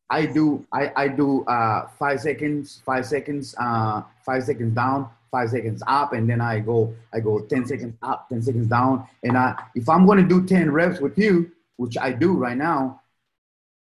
I 0.08 0.26
do 0.26 0.64
I, 0.72 0.92
I 0.94 1.08
do 1.08 1.44
uh, 1.44 1.88
five 1.98 2.20
seconds, 2.20 2.82
five 2.84 3.06
seconds, 3.06 3.54
uh, 3.58 4.02
five 4.24 4.44
seconds 4.44 4.74
down, 4.74 5.10
five 5.30 5.50
seconds 5.50 5.82
up, 5.86 6.12
and 6.12 6.28
then 6.30 6.40
I 6.40 6.60
go 6.60 6.94
I 7.12 7.20
go 7.20 7.40
10 7.40 7.66
seconds 7.66 7.94
up, 8.02 8.28
10 8.28 8.42
seconds 8.42 8.68
down. 8.68 9.06
And 9.24 9.36
I, 9.36 9.54
if 9.74 9.88
I'm 9.88 10.06
gonna 10.06 10.26
do 10.26 10.46
10 10.46 10.70
reps 10.70 11.00
with 11.00 11.18
you, 11.18 11.50
which 11.76 11.96
I 11.98 12.12
do 12.12 12.34
right 12.34 12.56
now, 12.56 13.00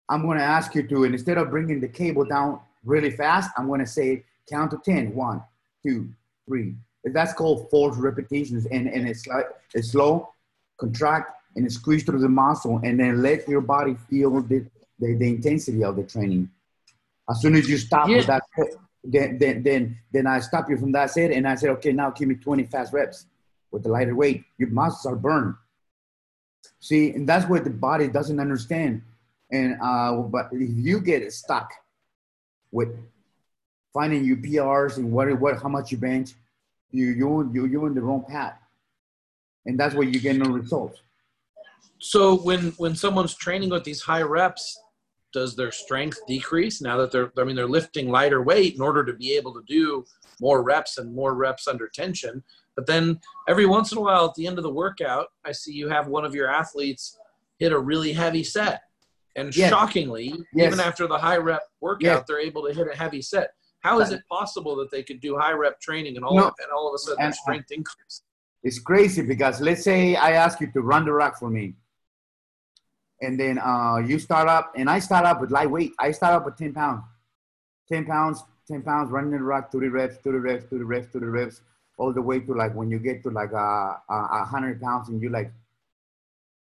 I'm 0.07 0.25
gonna 0.25 0.41
ask 0.41 0.73
you 0.75 0.87
to, 0.87 1.03
and 1.03 1.13
instead 1.13 1.37
of 1.37 1.49
bringing 1.49 1.81
the 1.81 1.89
cable 1.89 2.23
down 2.23 2.61
really 2.85 3.11
fast, 3.11 3.51
I'm 3.57 3.67
going 3.67 3.79
to 3.79 3.87
say 3.87 4.23
count 4.49 4.71
to 4.71 4.77
10. 4.83 5.15
One, 5.15 5.41
two, 5.83 6.09
three. 6.47 6.75
That's 7.03 7.33
called 7.33 7.69
forced 7.69 7.99
repetitions. 7.99 8.65
And, 8.67 8.87
and 8.87 9.07
it's 9.07 9.27
like 9.27 9.45
it's 9.73 9.91
slow, 9.91 10.29
contract, 10.77 11.31
and 11.55 11.71
squeeze 11.71 12.03
through 12.03 12.19
the 12.19 12.29
muscle, 12.29 12.81
and 12.83 12.99
then 12.99 13.21
let 13.21 13.47
your 13.47 13.61
body 13.61 13.95
feel 14.09 14.41
the, 14.41 14.65
the, 14.99 15.13
the 15.15 15.27
intensity 15.27 15.83
of 15.83 15.95
the 15.95 16.03
training. 16.03 16.49
As 17.29 17.41
soon 17.41 17.55
as 17.55 17.69
you 17.69 17.77
stop 17.77 18.09
yeah. 18.09 18.17
with 18.17 18.27
that, 18.27 18.43
then, 19.03 19.37
then, 19.37 19.63
then, 19.63 19.97
then 20.11 20.27
I 20.27 20.39
stop 20.39 20.69
you 20.69 20.77
from 20.77 20.91
that 20.93 21.11
set, 21.11 21.31
and 21.31 21.47
I 21.47 21.55
said, 21.55 21.69
okay, 21.71 21.91
now 21.91 22.09
give 22.09 22.27
me 22.27 22.35
20 22.35 22.63
fast 22.65 22.93
reps 22.93 23.25
with 23.71 23.83
the 23.83 23.89
lighter 23.89 24.15
weight. 24.15 24.43
Your 24.57 24.69
muscles 24.69 25.05
are 25.05 25.15
burned. 25.15 25.55
See, 26.79 27.11
and 27.11 27.27
that's 27.27 27.47
what 27.47 27.63
the 27.63 27.69
body 27.69 28.07
doesn't 28.07 28.39
understand 28.39 29.01
And 29.51 29.77
uh, 29.81 30.13
but 30.23 30.49
if 30.51 30.69
you 30.75 30.99
get 30.99 31.31
stuck 31.31 31.71
with 32.75 32.89
finding 33.93 34.25
your 34.25 34.35
PRs 34.35 34.97
and 34.97 35.09
what 35.09 35.27
what 35.39 35.61
how 35.61 35.69
much 35.69 35.91
you 35.91 35.97
bench, 35.97 36.33
you 36.91 37.07
you 37.19 37.49
you 37.53 37.65
you're 37.65 37.87
in 37.87 37.95
the 37.95 38.01
wrong 38.01 38.23
path, 38.27 38.59
and 39.65 39.79
that's 39.79 39.95
where 39.95 40.07
you 40.07 40.19
get 40.19 40.35
no 40.35 40.49
results. 40.51 40.99
So 41.99 42.35
when 42.35 42.71
when 42.83 42.95
someone's 42.95 43.33
training 43.33 43.69
with 43.69 43.85
these 43.85 44.01
high 44.01 44.21
reps, 44.21 44.77
does 45.31 45.55
their 45.55 45.71
strength 45.71 46.19
decrease 46.27 46.81
now 46.81 46.97
that 46.97 47.11
they're 47.11 47.31
I 47.39 47.45
mean 47.45 47.55
they're 47.55 47.77
lifting 47.79 48.09
lighter 48.09 48.41
weight 48.43 48.75
in 48.75 48.81
order 48.81 49.05
to 49.05 49.13
be 49.13 49.31
able 49.37 49.53
to 49.53 49.63
do 49.67 50.03
more 50.41 50.61
reps 50.61 50.97
and 50.97 51.15
more 51.15 51.33
reps 51.33 51.67
under 51.67 51.87
tension. 51.87 52.43
But 52.75 52.87
then 52.87 53.21
every 53.47 53.65
once 53.65 53.93
in 53.93 53.97
a 53.97 54.01
while 54.01 54.25
at 54.25 54.35
the 54.35 54.47
end 54.47 54.57
of 54.57 54.63
the 54.63 54.77
workout, 54.83 55.27
I 55.45 55.53
see 55.53 55.71
you 55.71 55.87
have 55.87 56.07
one 56.07 56.25
of 56.25 56.35
your 56.35 56.49
athletes 56.49 57.17
hit 57.57 57.71
a 57.71 57.79
really 57.79 58.11
heavy 58.11 58.43
set. 58.43 58.81
And 59.35 59.55
Yes. 59.55 59.69
shockingly, 59.69 60.33
Yes. 60.53 60.67
even 60.73 60.79
after 60.79 61.07
the 61.07 61.17
high 61.17 61.37
rep 61.37 61.63
workout, 61.81 62.01
Yes. 62.01 62.23
they're 62.27 62.39
able 62.39 62.65
to 62.67 62.73
hit 62.73 62.87
a 62.87 62.95
heavy 62.95 63.21
set. 63.21 63.53
How 63.81 63.99
is 63.99 64.11
it 64.11 64.23
possible 64.29 64.75
that 64.77 64.89
they 64.91 65.03
could 65.03 65.19
do 65.19 65.37
high 65.37 65.51
rep 65.51 65.79
training 65.79 66.15
and 66.15 66.25
all 66.25 66.35
No. 66.35 66.45
and 66.45 66.71
all 66.75 66.87
of 66.87 66.95
a 66.95 66.97
sudden 66.97 67.25
And- 67.25 67.35
strength 67.35 67.71
increase? 67.71 68.21
It's 68.63 68.79
crazy 68.79 69.21
because 69.21 69.61
let's 69.61 69.83
say 69.83 70.15
I 70.15 70.31
ask 70.31 70.59
you 70.59 70.71
to 70.71 70.81
run 70.81 71.05
the 71.05 71.13
rack 71.13 71.37
for 71.37 71.49
me, 71.51 71.75
and 73.21 73.39
then 73.39 73.59
uh, 73.59 73.97
you 73.97 74.17
start 74.17 74.47
up, 74.47 74.73
and 74.75 74.89
I 74.89 74.97
start 74.99 75.25
up 75.25 75.39
with 75.39 75.51
lightweight. 75.51 75.93
I 75.99 76.11
start 76.11 76.33
up 76.33 76.45
with 76.45 76.57
ten 76.57 76.73
pounds, 76.73 77.03
ten 77.87 78.05
pounds, 78.05 78.43
ten 78.67 78.81
pounds, 78.81 79.11
running 79.11 79.31
the 79.31 79.43
rack, 79.43 79.71
thirty 79.71 79.89
reps, 79.89 80.17
thirty 80.17 80.39
reps, 80.39 80.65
thirty 80.65 80.83
reps, 80.83 81.07
thirty 81.13 81.27
reps, 81.27 81.61
all 81.97 82.11
the 82.11 82.21
way 82.23 82.39
to 82.39 82.53
like 82.55 82.73
when 82.73 82.89
you 82.89 82.97
get 82.97 83.21
to 83.23 83.29
like 83.29 83.53
uh, 83.53 83.93
a 84.09 84.45
hundred 84.45 84.81
pounds, 84.81 85.09
and 85.09 85.21
you 85.21 85.29
like, 85.29 85.51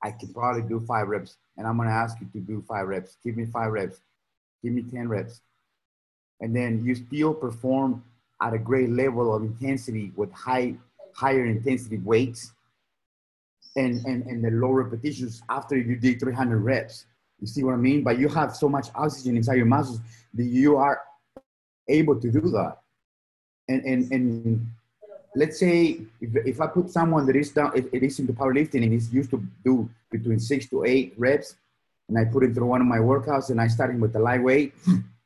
I 0.03 0.12
can 0.12 0.33
probably 0.33 0.63
do 0.63 0.79
five 0.81 1.07
reps, 1.07 1.38
and 1.57 1.65
I'm 1.65 1.77
gonna 1.77 1.89
ask 1.89 2.17
you 2.19 2.27
to 2.33 2.39
do 2.39 2.63
five 2.67 2.88
reps. 2.88 3.17
Give 3.24 3.38
me 3.38 3.45
five 3.45 3.72
reps, 3.72 4.01
give 4.62 4.74
me 4.74 4.83
ten 4.83 5.07
reps, 5.07 5.41
and 6.41 6.55
then 6.55 6.83
you 6.83 6.95
still 6.95 7.33
perform 7.33 8.03
at 8.41 8.53
a 8.53 8.60
great 8.60 8.89
level 8.89 9.33
of 9.33 9.43
intensity 9.43 10.12
with 10.15 10.31
high 10.33 10.75
higher 11.15 11.45
intensity 11.45 11.98
weights 12.00 12.51
and, 13.75 14.05
and, 14.05 14.25
and 14.25 14.43
the 14.43 14.51
low 14.51 14.72
repetitions 14.72 15.41
after 15.50 15.77
you 15.77 15.95
did 15.95 16.19
300 16.19 16.57
reps. 16.57 17.05
You 17.39 17.48
see 17.48 17.63
what 17.63 17.74
I 17.74 17.77
mean? 17.77 18.03
But 18.03 18.19
you 18.19 18.27
have 18.29 18.55
so 18.55 18.69
much 18.69 18.88
oxygen 18.95 19.38
inside 19.38 19.55
your 19.55 19.65
muscles 19.65 20.00
that 20.33 20.43
you 20.43 20.77
are 20.77 21.01
able 21.88 22.19
to 22.19 22.31
do 22.31 22.41
that. 22.41 22.77
And, 23.67 23.83
and, 23.83 24.12
and 24.12 24.67
let's 25.35 25.59
say 25.59 26.01
if, 26.21 26.35
if 26.45 26.61
I 26.61 26.67
put 26.67 26.89
someone 26.89 27.25
that 27.25 27.35
is 27.35 27.51
down, 27.51 27.71
it, 27.75 27.89
it 27.91 28.03
is 28.03 28.19
into 28.19 28.33
powerlifting 28.33 28.83
and 28.83 28.93
is 28.93 29.13
used 29.13 29.31
to 29.31 29.43
do 29.63 29.89
between 30.11 30.39
six 30.39 30.67
to 30.67 30.83
eight 30.85 31.13
reps, 31.17 31.55
and 32.07 32.17
I 32.17 32.25
put 32.25 32.43
him 32.43 32.53
through 32.53 32.67
one 32.67 32.81
of 32.81 32.87
my 32.87 32.99
workouts 32.99 33.49
and 33.49 33.59
I 33.59 33.67
start 33.67 33.91
him 33.91 33.99
with 33.99 34.13
the 34.13 34.19
lightweight, 34.19 34.73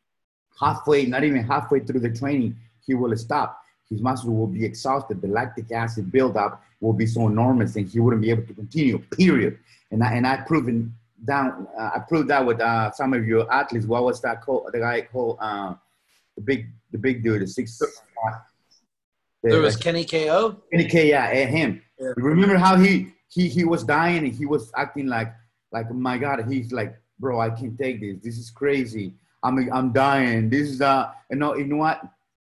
halfway, 0.59 1.05
not 1.05 1.23
even 1.23 1.43
halfway 1.43 1.79
through 1.81 2.01
the 2.01 2.11
training, 2.11 2.55
he 2.85 2.93
will 2.93 3.15
stop 3.17 3.61
his 3.89 4.01
muscles 4.01 4.33
will 4.33 4.47
be 4.47 4.65
exhausted. 4.65 5.21
The 5.21 5.27
lactic 5.27 5.71
acid 5.71 6.11
buildup 6.11 6.61
will 6.81 6.93
be 6.93 7.05
so 7.05 7.27
enormous, 7.27 7.75
and 7.75 7.87
he 7.87 7.99
wouldn't 7.99 8.21
be 8.21 8.29
able 8.29 8.43
to 8.43 8.53
continue. 8.53 8.99
Period. 8.99 9.57
And 9.91 10.03
I, 10.03 10.13
and 10.13 10.27
I 10.27 10.37
proven 10.37 10.93
down. 11.25 11.67
Uh, 11.77 11.91
I 11.95 11.99
proved 11.99 12.29
that 12.29 12.45
with 12.45 12.59
uh, 12.59 12.91
some 12.91 13.13
of 13.13 13.25
your 13.25 13.51
athletes. 13.51 13.85
What 13.85 14.03
was 14.03 14.21
that 14.21 14.41
called? 14.41 14.69
The 14.73 14.79
guy 14.79 15.01
called 15.01 15.37
uh, 15.39 15.75
the 16.35 16.41
big 16.41 16.67
the 16.91 16.97
big 16.97 17.23
dude, 17.23 17.41
the 17.41 17.47
six. 17.47 17.81
There 19.43 19.61
was 19.61 19.75
Kenny 19.75 20.05
KO. 20.05 20.57
Kenny 20.71 20.85
K, 20.85 21.09
yeah, 21.09 21.29
eh, 21.31 21.45
him. 21.45 21.81
Yeah. 21.99 22.11
Remember 22.17 22.57
how 22.57 22.75
he 22.77 23.13
he 23.29 23.47
he 23.47 23.63
was 23.63 23.83
dying 23.83 24.25
and 24.25 24.33
he 24.33 24.45
was 24.45 24.71
acting 24.75 25.07
like 25.07 25.33
like 25.71 25.91
my 25.91 26.17
God, 26.17 26.43
he's 26.49 26.71
like, 26.71 26.95
bro, 27.19 27.39
I 27.39 27.49
can't 27.49 27.77
take 27.77 27.99
this. 28.01 28.17
This 28.23 28.37
is 28.37 28.49
crazy. 28.49 29.13
I'm 29.43 29.71
I'm 29.71 29.91
dying. 29.93 30.49
This 30.49 30.69
is 30.69 30.81
uh, 30.81 31.11
you 31.29 31.37
know, 31.37 31.55
you 31.55 31.65
know 31.65 31.77
what? 31.77 32.01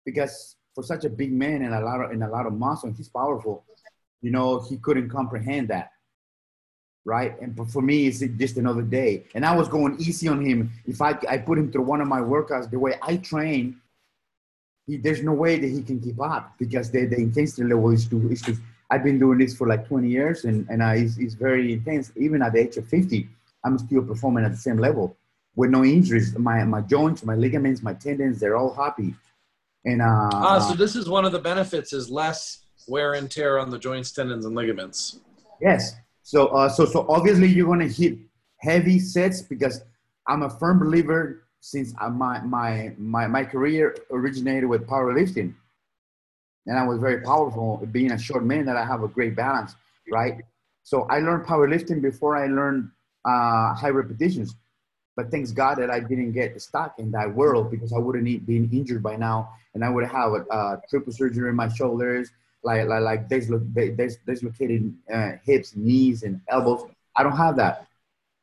Because 0.06 0.56
for 0.74 0.84
such 0.84 1.06
a 1.06 1.10
big 1.10 1.32
man 1.32 1.62
and 1.64 1.74
a 1.74 1.82
lot 1.82 2.02
of 2.02 2.12
and 2.12 2.24
a 2.24 2.30
lot 2.30 2.46
of 2.46 2.54
muscle, 2.54 2.88
and 2.88 2.98
he's 2.98 3.10
powerful. 3.10 3.64
You 4.22 4.32
know, 4.32 4.60
he 4.60 4.78
couldn't 4.78 5.10
comprehend 5.10 5.70
that, 5.70 5.92
right? 7.06 7.40
And 7.42 7.56
for 7.72 7.82
me, 7.82 8.08
it's 8.08 8.20
just 8.20 8.58
another 8.58 8.84
day. 8.84 9.24
And 9.34 9.46
I 9.46 9.56
was 9.56 9.68
going 9.68 9.96
easy 10.00 10.28
on 10.28 10.46
him. 10.46 10.72
If 10.86 11.02
I 11.02 11.18
I 11.30 11.38
put 11.38 11.58
him 11.58 11.72
through 11.72 11.84
one 11.84 12.02
of 12.02 12.08
my 12.08 12.20
workouts, 12.20 12.70
the 12.70 12.80
way 12.80 12.96
I 13.02 13.18
train, 13.18 13.81
he, 14.88 14.98
there's 14.98 15.24
no 15.24 15.34
way 15.34 15.60
that 15.60 15.68
he 15.68 15.82
can 15.82 16.00
keep 16.00 16.20
up 16.22 16.54
because 16.60 16.92
the, 16.92 17.06
the 17.06 17.18
intensity 17.18 17.64
level 17.64 17.92
is 17.92 18.08
too, 18.08 18.30
is 18.32 18.42
too. 18.42 18.58
I've 18.90 19.04
been 19.04 19.20
doing 19.20 19.38
this 19.38 19.56
for 19.56 19.68
like 19.68 19.88
20 19.88 20.08
years 20.08 20.44
and, 20.44 20.68
and 20.70 20.82
uh, 20.82 20.94
it's, 20.96 21.18
it's 21.18 21.34
very 21.34 21.74
intense. 21.74 22.12
Even 22.18 22.42
at 22.42 22.54
the 22.54 22.60
age 22.60 22.78
of 22.78 22.88
50, 22.88 23.28
I'm 23.64 23.78
still 23.78 24.04
performing 24.04 24.44
at 24.44 24.52
the 24.52 24.58
same 24.58 24.78
level 24.78 25.16
with 25.56 25.70
no 25.70 25.84
injuries. 25.84 26.38
My, 26.38 26.64
my 26.64 26.82
joints, 26.82 27.24
my 27.24 27.36
ligaments, 27.36 27.82
my 27.82 27.94
tendons, 27.94 28.40
they're 28.40 28.58
all 28.58 28.74
happy. 28.74 29.16
And 29.86 30.02
uh, 30.02 30.30
Ah, 30.34 30.60
so 30.60 30.76
this 30.76 30.96
is 30.96 31.10
one 31.10 31.26
of 31.26 31.32
the 31.32 31.40
benefits 31.40 31.94
is 31.94 32.10
less 32.10 32.60
wear 32.88 33.14
and 33.14 33.30
tear 33.30 33.60
on 33.60 33.70
the 33.70 33.80
joints, 33.80 34.12
tendons, 34.12 34.46
and 34.46 34.56
ligaments. 34.56 35.20
Yes. 35.62 35.96
So, 36.24 36.48
uh, 36.48 36.70
so, 36.70 36.86
so 36.86 37.06
obviously 37.10 37.48
you're 37.48 37.68
gonna 37.68 37.88
hit 37.88 38.18
heavy 38.58 39.00
sets 39.00 39.42
because 39.42 39.82
I'm 40.28 40.44
a 40.44 40.50
firm 40.50 40.80
believer 40.80 41.44
since 41.62 41.94
uh, 42.02 42.10
my 42.10 42.42
my 42.42 42.94
my 42.98 43.28
my 43.28 43.46
career 43.46 43.96
originated 44.12 44.68
with 44.68 44.86
powerlifting, 44.88 45.54
and 46.66 46.78
I 46.78 46.86
was 46.86 47.00
very 47.00 47.22
powerful. 47.22 47.88
Being 47.92 48.12
a 48.12 48.20
short 48.20 48.44
man, 48.44 48.66
that 48.66 48.76
I 48.76 48.84
have 48.86 49.04
a 49.04 49.08
great 49.08 49.36
balance, 49.36 49.76
right? 50.12 50.42
So 50.84 51.04
I 51.04 51.20
learned 51.20 51.46
powerlifting 51.46 52.02
before 52.02 52.36
I 52.36 52.48
learned 52.48 52.90
uh, 53.24 53.74
high 53.76 53.90
repetitions. 53.90 54.56
But 55.16 55.30
thanks 55.30 55.52
God 55.52 55.78
that 55.78 55.92
I 55.92 56.00
didn't 56.00 56.32
get 56.32 56.60
stuck 56.62 56.98
in 56.98 57.12
that 57.12 57.34
world 57.34 57.70
because 57.70 57.94
I 57.94 58.00
wouldn't 58.00 58.28
have 58.28 58.46
been 58.46 58.70
injured 58.72 59.04
by 59.04 59.16
now, 59.16 59.54
and 59.76 59.86
I 59.86 59.90
would 59.90 60.08
have 60.08 60.32
a 60.32 60.46
uh, 60.52 60.78
triple 60.90 61.14
surgery 61.14 61.50
in 61.50 61.56
my 61.56 61.68
shoulders, 61.68 62.32
like 62.64 62.88
like 62.88 63.02
like 63.02 63.30
dislo- 63.30 63.96
dis- 63.96 64.18
dislocated 64.26 64.96
uh, 65.14 65.34
hips, 65.46 65.76
knees, 65.76 66.24
and 66.24 66.42
elbows. 66.50 66.90
I 67.16 67.22
don't 67.22 67.38
have 67.38 67.56
that. 67.58 67.86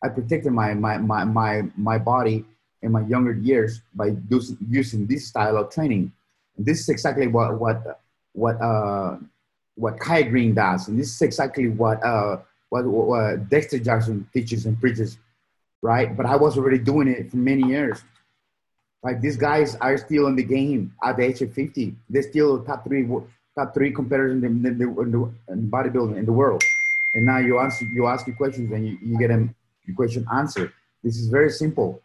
I 0.05 0.09
protected 0.09 0.53
my 0.53 0.75
my 0.75 0.99
my 0.99 1.25
my, 1.25 1.63
my 1.77 1.99
body 1.99 2.45
in 2.83 2.93
my 2.93 3.03
younger 3.03 3.33
years 3.33 3.83
by 3.95 4.15
using 4.29 5.07
this 5.07 5.27
style 5.27 5.57
of 5.57 5.71
training. 5.71 6.13
And 6.57 6.67
this 6.67 6.81
is 6.81 6.89
exactly 6.89 7.27
what 7.27 7.59
what 7.59 8.01
what 8.33 8.61
uh, 8.61 9.17
what 9.75 9.99
Kai 9.99 10.23
Greene 10.23 10.55
does, 10.55 10.89
and 10.89 10.99
this 10.99 11.09
is 11.15 11.23
exactly 11.23 11.69
what 11.69 12.03
uh, 12.05 12.39
what, 12.71 12.85
what 12.85 13.49
Dexter 13.49 13.79
Jackson 13.79 14.29
teaches 14.33 14.67
and 14.67 14.79
preaches, 14.81 15.19
right? 15.83 16.17
But 16.17 16.27
I 16.27 16.37
was 16.37 16.59
already 16.59 16.79
doing 16.79 17.09
it 17.09 17.31
for 17.31 17.37
many 17.37 17.63
years. 17.63 18.03
Like 19.03 19.21
these 19.21 19.37
guys 19.37 19.77
are 19.77 19.97
still 19.97 20.27
in 20.27 20.37
the 20.37 20.43
game 20.43 20.93
at 21.03 21.17
the 21.17 21.25
age 21.25 21.41
of 21.41 21.53
50. 21.53 21.95
They're 22.11 22.23
still 22.23 22.63
top 22.65 22.85
three 22.85 23.09
top 23.57 23.75
three 23.75 23.93
competitors 23.93 24.43
in 24.43 24.63
the, 24.63 24.69
in 24.69 24.79
the, 24.79 25.01
in 25.01 25.11
the 25.11 25.53
in 25.53 25.71
bodybuilding 25.71 26.17
in 26.17 26.27
the 26.27 26.33
world. 26.33 26.63
And 27.15 27.25
now 27.25 27.39
you 27.39 27.59
ask 27.59 27.81
you 27.81 28.07
ask 28.07 28.27
your 28.27 28.37
questions 28.37 28.71
and 28.73 28.87
you, 28.87 28.99
you 29.03 29.19
get 29.19 29.31
your 29.31 29.97
question 29.97 30.27
answered. 30.33 30.73
This 31.03 31.17
is 31.17 31.29
very 31.29 31.51
simple. 31.51 32.03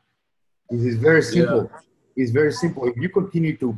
This 0.69 0.83
is 0.83 0.95
very 0.95 1.21
simple. 1.21 1.69
It's 2.15 2.31
very 2.31 2.51
simple. 2.53 2.87
If 2.87 2.95
you 2.97 3.09
continue 3.09 3.57
to 3.57 3.75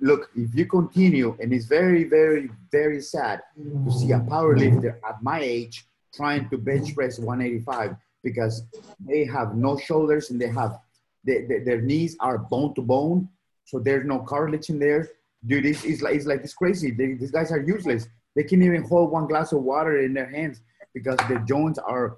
look, 0.00 0.30
if 0.34 0.54
you 0.54 0.66
continue, 0.66 1.36
and 1.40 1.52
it's 1.52 1.66
very, 1.66 2.02
very, 2.04 2.50
very 2.72 3.00
sad 3.00 3.42
to 3.84 3.90
see 3.92 4.10
a 4.12 4.20
power 4.20 4.56
lifter 4.56 4.98
at 5.08 5.22
my 5.22 5.40
age 5.40 5.86
trying 6.14 6.48
to 6.50 6.58
bench 6.58 6.94
press 6.94 7.18
185 7.18 7.94
because 8.24 8.64
they 9.08 9.24
have 9.24 9.54
no 9.54 9.76
shoulders 9.76 10.30
and 10.30 10.40
they 10.40 10.48
have 10.48 10.80
they, 11.24 11.44
they- 11.48 11.60
their 11.60 11.80
knees 11.80 12.16
are 12.20 12.38
bone 12.38 12.74
to 12.74 12.82
bone, 12.82 13.28
so 13.64 13.78
there's 13.78 14.06
no 14.06 14.18
cartilage 14.20 14.68
in 14.68 14.78
there. 14.78 15.08
Dude, 15.46 15.66
it's, 15.66 15.84
it's 15.84 16.02
like 16.02 16.14
it's 16.16 16.26
like 16.26 16.40
it's 16.42 16.54
crazy. 16.54 16.90
They, 16.90 17.14
these 17.14 17.30
guys 17.30 17.52
are 17.52 17.60
useless. 17.60 18.08
They 18.34 18.42
can't 18.42 18.62
even 18.62 18.82
hold 18.82 19.10
one 19.12 19.26
glass 19.28 19.52
of 19.52 19.62
water 19.62 19.98
in 20.00 20.12
their 20.12 20.28
hands 20.28 20.60
because 20.92 21.16
their 21.28 21.38
joints 21.40 21.78
are 21.78 22.16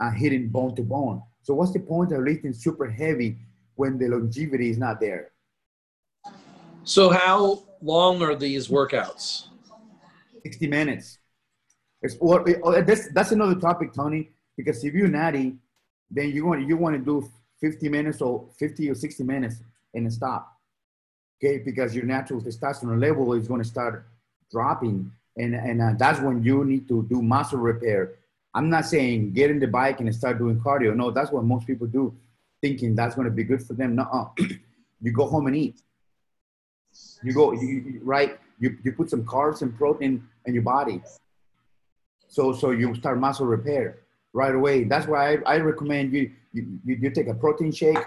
uh, 0.00 0.10
hitting 0.10 0.48
bone 0.48 0.74
to 0.76 0.82
bone. 0.82 1.22
So 1.42 1.54
what's 1.54 1.72
the 1.72 1.80
point 1.80 2.12
of 2.12 2.22
lifting 2.22 2.52
super 2.52 2.88
heavy 2.88 3.38
when 3.74 3.98
the 3.98 4.08
longevity 4.08 4.70
is 4.70 4.78
not 4.78 5.00
there? 5.00 5.32
So 6.84 7.10
how 7.10 7.64
long 7.80 8.22
are 8.22 8.34
these 8.34 8.68
workouts? 8.68 9.46
60 10.42 10.66
minutes. 10.66 11.18
It's, 12.00 12.16
or, 12.18 12.44
or 12.62 12.82
that's, 12.82 13.12
that's 13.12 13.30
another 13.30 13.54
topic, 13.54 13.92
Tony, 13.92 14.30
because 14.56 14.82
if 14.84 14.92
you're 14.94 15.08
natty, 15.08 15.56
then 16.10 16.30
you 16.30 16.46
want, 16.46 16.66
you 16.66 16.76
want 16.76 16.96
to 16.96 17.04
do 17.04 17.30
50 17.60 17.88
minutes 17.88 18.20
or 18.20 18.48
50 18.58 18.90
or 18.90 18.94
60 18.94 19.22
minutes 19.22 19.56
and 19.94 20.04
then 20.04 20.10
stop. 20.10 20.52
Okay, 21.42 21.58
because 21.58 21.94
your 21.94 22.04
natural 22.04 22.40
testosterone 22.40 23.00
level 23.00 23.32
is 23.32 23.48
going 23.48 23.62
to 23.62 23.68
start 23.68 24.06
dropping. 24.50 25.10
And, 25.36 25.54
and 25.54 25.80
uh, 25.80 25.92
that's 25.96 26.20
when 26.20 26.42
you 26.42 26.64
need 26.64 26.86
to 26.88 27.04
do 27.08 27.22
muscle 27.22 27.58
repair. 27.58 28.12
I'm 28.54 28.68
not 28.68 28.84
saying 28.86 29.32
get 29.32 29.50
in 29.50 29.58
the 29.58 29.66
bike 29.66 30.00
and 30.00 30.14
start 30.14 30.38
doing 30.38 30.60
cardio. 30.60 30.94
No, 30.94 31.10
that's 31.10 31.30
what 31.32 31.44
most 31.44 31.66
people 31.66 31.86
do, 31.86 32.14
thinking 32.60 32.94
that's 32.94 33.14
going 33.14 33.24
to 33.26 33.30
be 33.30 33.44
good 33.44 33.62
for 33.62 33.74
them. 33.74 33.94
No, 33.96 34.32
you 35.02 35.12
go 35.12 35.26
home 35.26 35.46
and 35.46 35.56
eat. 35.56 35.80
You 37.22 37.32
go, 37.32 37.52
you, 37.52 37.66
you- 37.68 38.00
right? 38.02 38.38
You, 38.58 38.76
you 38.84 38.92
put 38.92 39.10
some 39.10 39.24
carbs 39.24 39.62
and 39.62 39.76
protein 39.76 40.28
in 40.46 40.54
your 40.54 40.62
body. 40.62 41.02
So, 42.28 42.52
so 42.52 42.70
you 42.70 42.94
start 42.94 43.18
muscle 43.18 43.46
repair 43.46 43.98
right 44.32 44.54
away. 44.54 44.84
That's 44.84 45.06
why 45.06 45.34
I, 45.34 45.38
I 45.46 45.56
recommend 45.58 46.12
you 46.12 46.30
you, 46.52 46.78
you, 46.84 47.10
take 47.10 47.28
a 47.28 47.34
protein 47.34 47.72
shake, 47.72 47.98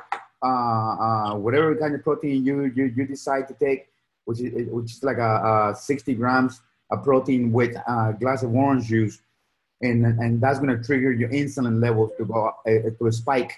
uh, 0.44 0.46
uh, 0.48 1.36
whatever 1.36 1.76
kind 1.76 1.96
of 1.96 2.04
protein 2.04 2.46
you, 2.46 2.72
you, 2.76 2.94
you 2.96 3.06
decide 3.06 3.48
to 3.48 3.56
take, 3.56 3.88
which 4.26 4.40
is, 4.40 4.68
which 4.70 4.92
is 4.92 5.04
like 5.04 5.18
a, 5.18 5.72
a 5.74 5.76
60 5.76 6.14
grams 6.14 6.62
of 6.92 7.04
protein 7.04 7.52
with 7.52 7.76
a 7.76 8.16
glass 8.20 8.44
of 8.44 8.54
orange 8.54 8.86
juice. 8.86 9.20
And, 9.82 10.06
and 10.06 10.42
that's 10.42 10.60
going 10.60 10.76
to 10.76 10.84
trigger 10.84 11.12
your 11.12 11.30
insulin 11.30 11.82
levels 11.82 12.12
to 12.18 12.26
go 12.26 12.48
uh, 12.66 12.70
to 12.98 13.08
a 13.08 13.12
spike. 13.12 13.54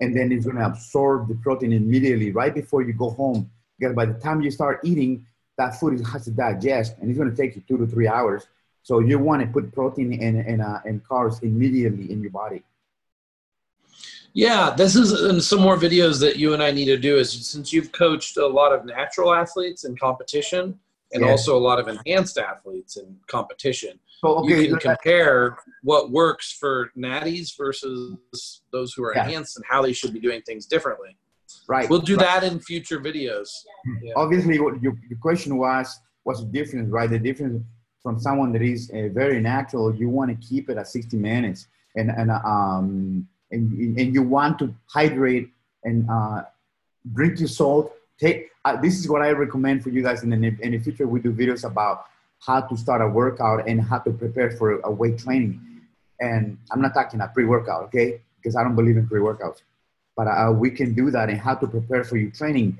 And 0.00 0.16
then 0.16 0.32
it's 0.32 0.44
going 0.44 0.56
to 0.56 0.66
absorb 0.66 1.28
the 1.28 1.34
protein 1.36 1.72
immediately 1.72 2.32
right 2.32 2.54
before 2.54 2.82
you 2.82 2.92
go 2.92 3.10
home. 3.10 3.50
Because 3.78 3.94
by 3.94 4.06
the 4.06 4.14
time 4.14 4.42
you 4.42 4.50
start 4.50 4.80
eating, 4.84 5.26
that 5.56 5.78
food 5.78 6.04
has 6.06 6.24
to 6.24 6.30
digest 6.30 6.96
and 7.00 7.10
it's 7.10 7.18
going 7.18 7.30
to 7.30 7.36
take 7.36 7.56
you 7.56 7.62
two 7.66 7.78
to 7.78 7.86
three 7.86 8.08
hours. 8.08 8.46
So 8.82 8.98
you 8.98 9.18
want 9.18 9.42
to 9.42 9.48
put 9.48 9.72
protein 9.72 10.12
and, 10.20 10.40
and, 10.40 10.60
uh, 10.60 10.80
and 10.84 11.02
carbs 11.04 11.42
immediately 11.42 12.10
in 12.10 12.20
your 12.20 12.32
body. 12.32 12.62
Yeah, 14.34 14.70
this 14.70 14.96
is 14.96 15.46
some 15.46 15.60
more 15.60 15.76
videos 15.76 16.18
that 16.20 16.36
you 16.36 16.54
and 16.54 16.62
I 16.62 16.70
need 16.70 16.86
to 16.86 16.96
do. 16.96 17.18
Is 17.18 17.46
since 17.46 17.72
you've 17.72 17.92
coached 17.92 18.38
a 18.38 18.46
lot 18.46 18.72
of 18.72 18.86
natural 18.86 19.34
athletes 19.34 19.84
in 19.84 19.94
competition 19.96 20.78
and 21.12 21.22
also 21.22 21.56
a 21.56 21.60
lot 21.60 21.78
of 21.78 21.88
enhanced 21.88 22.38
athletes 22.38 22.96
in 22.96 23.18
competition, 23.26 24.00
so, 24.22 24.38
okay, 24.38 24.62
you 24.62 24.68
can 24.68 24.78
compare 24.78 25.58
what 25.82 26.10
works 26.10 26.52
for 26.52 26.92
natties 26.96 27.56
versus 27.56 28.16
those 28.72 28.92
who 28.94 29.02
are 29.04 29.14
yeah. 29.14 29.24
enhanced 29.24 29.56
and 29.56 29.64
how 29.68 29.82
they 29.82 29.92
should 29.92 30.12
be 30.12 30.20
doing 30.20 30.42
things 30.42 30.66
differently. 30.66 31.16
Right. 31.68 31.90
We'll 31.90 32.00
do 32.00 32.16
right. 32.16 32.40
that 32.40 32.44
in 32.44 32.60
future 32.60 33.00
videos. 33.00 33.48
Yeah. 34.02 34.12
Obviously, 34.16 34.60
what 34.60 34.80
your, 34.80 34.96
your 35.08 35.18
question 35.18 35.56
was 35.56 36.00
what's 36.22 36.40
the 36.40 36.46
difference, 36.46 36.90
right? 36.90 37.10
The 37.10 37.18
difference 37.18 37.62
from 38.02 38.18
someone 38.20 38.52
that 38.52 38.62
is 38.62 38.90
uh, 38.90 39.08
very 39.12 39.40
natural, 39.40 39.94
you 39.94 40.08
want 40.08 40.30
to 40.30 40.46
keep 40.46 40.70
it 40.70 40.76
at 40.76 40.88
60 40.88 41.16
minutes, 41.16 41.68
and 41.96 42.10
and 42.10 42.30
um 42.30 43.26
and 43.50 43.98
and 43.98 44.14
you 44.14 44.22
want 44.22 44.58
to 44.60 44.74
hydrate 44.86 45.50
and 45.84 46.08
uh, 46.08 46.42
drink 47.12 47.38
your 47.38 47.48
salt. 47.48 47.92
Take 48.18 48.50
uh, 48.64 48.76
this 48.76 48.98
is 48.98 49.08
what 49.08 49.22
I 49.22 49.30
recommend 49.30 49.82
for 49.82 49.90
you 49.90 50.02
guys. 50.02 50.22
In 50.22 50.30
the, 50.30 50.36
in 50.36 50.72
the 50.72 50.78
future, 50.78 51.06
we 51.06 51.20
do 51.20 51.32
videos 51.32 51.64
about 51.64 52.06
how 52.44 52.60
to 52.60 52.76
start 52.76 53.00
a 53.00 53.06
workout 53.08 53.68
and 53.68 53.80
how 53.80 53.98
to 53.98 54.10
prepare 54.10 54.50
for 54.50 54.80
a 54.80 54.90
weight 54.90 55.18
training. 55.18 55.60
And 56.20 56.58
I'm 56.70 56.80
not 56.80 56.94
talking 56.94 57.20
a 57.20 57.28
pre-workout, 57.28 57.84
okay? 57.84 58.20
Because 58.36 58.56
I 58.56 58.62
don't 58.62 58.74
believe 58.74 58.96
in 58.96 59.06
pre-workouts. 59.06 59.62
But 60.16 60.26
uh, 60.26 60.52
we 60.52 60.70
can 60.70 60.94
do 60.94 61.10
that 61.10 61.30
and 61.30 61.38
how 61.38 61.54
to 61.54 61.66
prepare 61.66 62.04
for 62.04 62.16
your 62.16 62.30
training. 62.30 62.78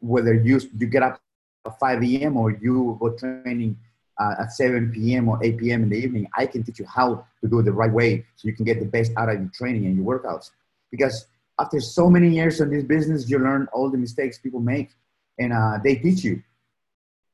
Whether 0.00 0.34
you 0.34 0.60
you 0.78 0.86
get 0.86 1.02
up 1.02 1.20
at 1.66 1.78
5 1.78 2.02
a.m. 2.02 2.36
or 2.36 2.50
you 2.50 2.96
go 3.00 3.10
training 3.16 3.78
uh, 4.20 4.34
at 4.40 4.52
7 4.52 4.92
p.m. 4.92 5.28
or 5.28 5.42
8 5.42 5.58
p.m. 5.58 5.82
in 5.84 5.88
the 5.88 5.96
evening, 5.96 6.28
I 6.36 6.46
can 6.46 6.62
teach 6.62 6.78
you 6.78 6.86
how 6.86 7.26
to 7.40 7.48
do 7.48 7.60
it 7.60 7.64
the 7.64 7.72
right 7.72 7.92
way 7.92 8.24
so 8.36 8.48
you 8.48 8.54
can 8.54 8.64
get 8.64 8.78
the 8.78 8.86
best 8.86 9.12
out 9.16 9.28
of 9.28 9.40
your 9.40 9.50
training 9.54 9.86
and 9.86 9.96
your 9.96 10.04
workouts. 10.04 10.50
Because 10.90 11.26
after 11.58 11.80
so 11.80 12.10
many 12.10 12.28
years 12.28 12.60
in 12.60 12.70
this 12.70 12.84
business, 12.84 13.28
you 13.28 13.38
learn 13.38 13.68
all 13.72 13.90
the 13.90 13.98
mistakes 13.98 14.38
people 14.38 14.60
make 14.60 14.90
and 15.38 15.52
uh, 15.52 15.78
they 15.82 15.96
teach 15.96 16.24
you 16.24 16.42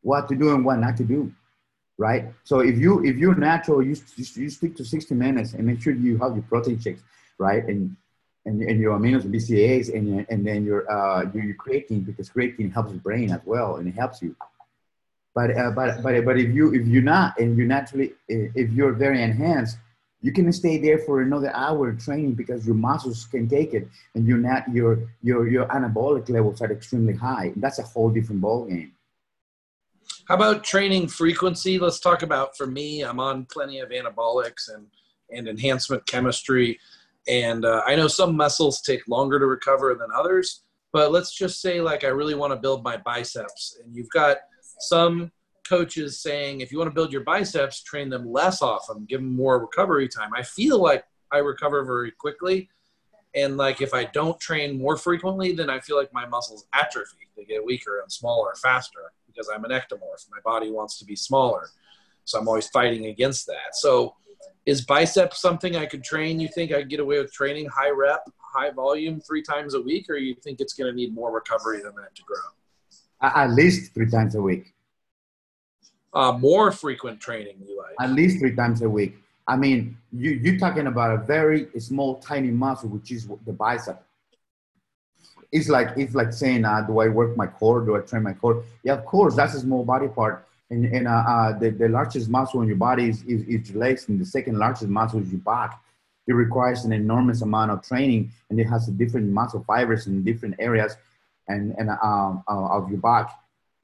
what 0.03 0.29
to 0.29 0.37
do 0.37 0.55
and 0.55 0.65
what 0.65 0.79
not 0.79 0.97
to 0.97 1.05
do. 1.05 1.33
Right. 1.99 2.27
So 2.45 2.61
if 2.61 2.79
you 2.79 3.05
if 3.05 3.17
you're 3.17 3.35
natural, 3.35 3.83
you, 3.83 3.97
you 4.17 4.49
stick 4.51 4.77
to 4.77 4.85
60 4.85 5.15
minutes 5.17 5.55
and 5.55 5.67
make 5.67 5.83
sure 5.83 5.93
you 5.93 6.17
have 6.19 6.35
your 6.35 6.45
protein 6.45 6.79
shakes, 6.79 7.03
right? 7.39 7.65
And 7.65 7.97
and, 8.49 8.63
and 8.63 8.81
your 8.81 8.99
aminos 8.99 9.25
and 9.25 9.35
BCAAs 9.35 9.95
and, 9.95 10.27
and 10.29 10.47
then 10.47 10.65
your, 10.65 10.91
uh, 10.91 11.31
your, 11.35 11.45
your 11.45 11.57
creatine 11.57 12.05
because 12.05 12.31
creatine 12.31 12.73
helps 12.73 12.91
your 12.91 13.01
brain 13.01 13.31
as 13.31 13.41
well 13.45 13.77
and 13.77 13.87
it 13.87 13.95
helps 13.95 14.23
you. 14.23 14.35
But, 15.35 15.57
uh, 15.57 15.71
but, 15.71 16.03
but, 16.03 16.25
but 16.25 16.39
if, 16.39 16.55
you, 16.55 16.75
if 16.75 16.87
you're 16.87 17.03
not, 17.03 17.39
and 17.39 17.57
you 17.57 17.67
naturally, 17.67 18.15
if 18.29 18.73
you're 18.73 18.93
very 18.93 19.23
enhanced, 19.23 19.77
you 20.21 20.33
can 20.33 20.51
stay 20.53 20.79
there 20.79 20.99
for 20.99 21.21
another 21.21 21.55
hour 21.55 21.93
training 21.93 22.35
because 22.35 22.67
your 22.67 22.75
muscles 22.75 23.27
can 23.27 23.49
take 23.49 23.75
it 23.75 23.87
and 24.15 24.27
you're 24.27 24.39
not, 24.39 24.69
your, 24.73 24.99
your, 25.23 25.47
your 25.47 25.67
anabolic 25.67 26.29
levels 26.29 26.61
are 26.61 26.73
extremely 26.73 27.15
high. 27.15 27.53
That's 27.57 27.79
a 27.79 27.85
whole 27.85 28.11
different 28.11 28.41
ball 28.41 28.65
game. 28.65 28.93
How 30.29 30.35
about 30.35 30.63
training 30.63 31.09
frequency? 31.09 31.79
Let's 31.79 32.01
talk 32.01 32.23
about 32.23 32.55
for 32.55 32.67
me, 32.67 33.01
I'm 33.01 33.19
on 33.19 33.47
plenty 33.47 33.79
of 33.79 33.89
anabolics 33.89 34.69
and, 34.73 34.87
and 35.31 35.49
enhancement 35.49 36.05
chemistry. 36.05 36.79
And 37.27 37.65
uh, 37.65 37.81
I 37.87 37.97
know 37.97 38.09
some 38.09 38.37
muscles 38.37 38.83
take 38.83 39.09
longer 39.09 39.39
to 39.39 39.47
recover 39.47 39.95
than 39.95 40.09
others, 40.15 40.65
but 40.93 41.13
let's 41.13 41.35
just 41.35 41.63
say 41.63 41.81
like 41.81 42.05
I 42.05 42.09
really 42.09 42.35
want 42.35 42.53
to 42.53 42.59
build 42.59 42.85
my 42.85 42.99
biceps 42.99 43.81
and 43.83 43.97
you've 43.97 44.11
got 44.11 44.37
some 44.81 45.33
coaches 45.67 46.21
saying 46.21 46.61
if 46.61 46.73
you 46.73 46.77
want 46.77 46.91
to 46.91 46.95
build 46.95 47.11
your 47.11 47.25
biceps, 47.25 47.83
train 47.83 48.11
them 48.11 48.31
less 48.31 48.61
often, 48.61 49.07
give 49.07 49.23
them 49.23 49.35
more 49.35 49.59
recovery 49.59 50.09
time. 50.09 50.33
I 50.37 50.43
feel 50.43 50.79
like 50.79 51.07
I 51.33 51.39
recover 51.39 51.87
very 51.87 52.11
quickly. 52.11 52.69
And 53.35 53.57
like 53.57 53.81
if 53.81 53.95
I 53.95 54.05
don't 54.05 54.39
train 54.39 54.77
more 54.77 54.99
frequently, 54.99 55.53
then 55.53 55.71
I 55.71 55.81
feel 55.81 55.97
like 55.97 56.13
my 56.13 56.27
muscles 56.27 56.67
atrophy. 56.75 57.29
They 57.35 57.47
get 57.47 57.65
weaker 57.65 58.01
and 58.01 58.13
smaller 58.13 58.55
faster 58.63 59.13
because 59.39 59.51
I'm 59.55 59.65
an 59.65 59.71
ectomorph. 59.71 60.27
My 60.31 60.41
body 60.45 60.71
wants 60.71 60.99
to 60.99 61.05
be 61.05 61.17
smaller. 61.17 61.71
So 62.25 62.39
I'm 62.39 62.49
always 62.49 62.69
fighting 62.69 63.07
against 63.07 63.47
that. 63.47 63.75
So 63.75 64.15
is 64.67 64.85
biceps 64.85 65.41
something 65.41 65.77
I 65.77 65.87
could 65.87 66.05
train? 66.05 66.41
You 66.41 66.49
think 66.49 66.73
I 66.73 66.81
could 66.81 66.91
get 66.91 67.01
away 67.01 67.19
with 67.21 67.33
training 67.33 67.67
high 67.67 67.91
rep, 67.91 68.29
high 68.39 68.71
volume 68.71 69.21
three 69.21 69.43
times 69.43 69.75
a 69.75 69.81
week, 69.81 70.11
or 70.11 70.17
you 70.17 70.35
think 70.35 70.61
it's 70.61 70.75
going 70.75 70.91
to 70.91 70.97
need 70.97 71.15
more 71.15 71.33
recovery 71.33 71.81
than 71.81 71.95
that 71.97 72.15
to 72.17 72.23
grow? 72.23 72.37
At 73.21 73.51
least 73.51 73.95
three 73.95 74.11
times 74.11 74.35
a 74.35 74.43
week. 74.43 74.75
Uh, 76.13 76.33
more 76.33 76.73
frequent 76.73 77.21
training, 77.21 77.57
you 77.67 77.79
like? 77.79 77.95
At 78.01 78.15
least 78.15 78.41
three 78.41 78.55
times 78.55 78.83
a 78.83 78.89
week. 78.89 79.17
I 79.47 79.57
mean, 79.57 79.97
you, 80.13 80.33
you're 80.33 80.59
talking 80.59 80.87
about 80.87 81.15
a 81.15 81.19
very 81.19 81.69
small, 81.79 82.17
tiny 82.17 82.51
muscle, 82.51 82.91
which 82.91 83.11
is 83.11 83.29
the 83.47 83.53
bicep. 83.53 84.03
It's 85.51 85.69
like 85.69 85.97
it's 85.97 86.15
like 86.15 86.33
saying, 86.33 86.65
uh, 86.65 86.83
do 86.83 86.99
I 87.01 87.09
work 87.09 87.37
my 87.37 87.47
core? 87.47 87.81
Do 87.81 87.97
I 87.97 88.01
train 88.01 88.23
my 88.23 88.35
core? 88.35 88.65
Yeah, 88.83 88.95
of 88.95 89.05
course, 89.05 89.35
that's 89.35 89.55
a 89.55 89.61
small 89.61 89.85
body 89.85 90.09
part. 90.09 90.47
And, 90.71 90.85
and 90.85 91.09
uh, 91.09 91.25
uh, 91.27 91.59
the, 91.59 91.71
the 91.71 91.89
largest 91.89 92.29
muscle 92.29 92.61
in 92.61 92.69
your 92.69 92.77
body 92.77 93.09
is, 93.09 93.23
is, 93.23 93.43
is 93.49 93.71
your 93.71 93.79
legs, 93.79 94.09
and 94.09 94.21
the 94.21 94.27
second 94.27 94.59
largest 94.59 94.89
muscle 94.89 95.21
is 95.21 95.31
your 95.31 95.41
back. 95.41 95.81
It 96.27 96.35
requires 96.35 96.85
an 96.85 96.93
enormous 96.93 97.41
amount 97.41 97.71
of 97.71 97.83
training, 97.83 98.31
and 98.51 98.61
it 98.61 98.65
has 98.65 98.87
different 98.87 99.31
muscle 99.31 99.65
fibers 99.67 100.07
in 100.07 100.23
different 100.23 100.57
areas 100.59 100.95
and, 101.49 101.75
and 101.79 101.89
um, 102.03 102.45
uh, 102.47 102.77
of 102.77 102.91
your 102.91 103.01
back 103.01 103.31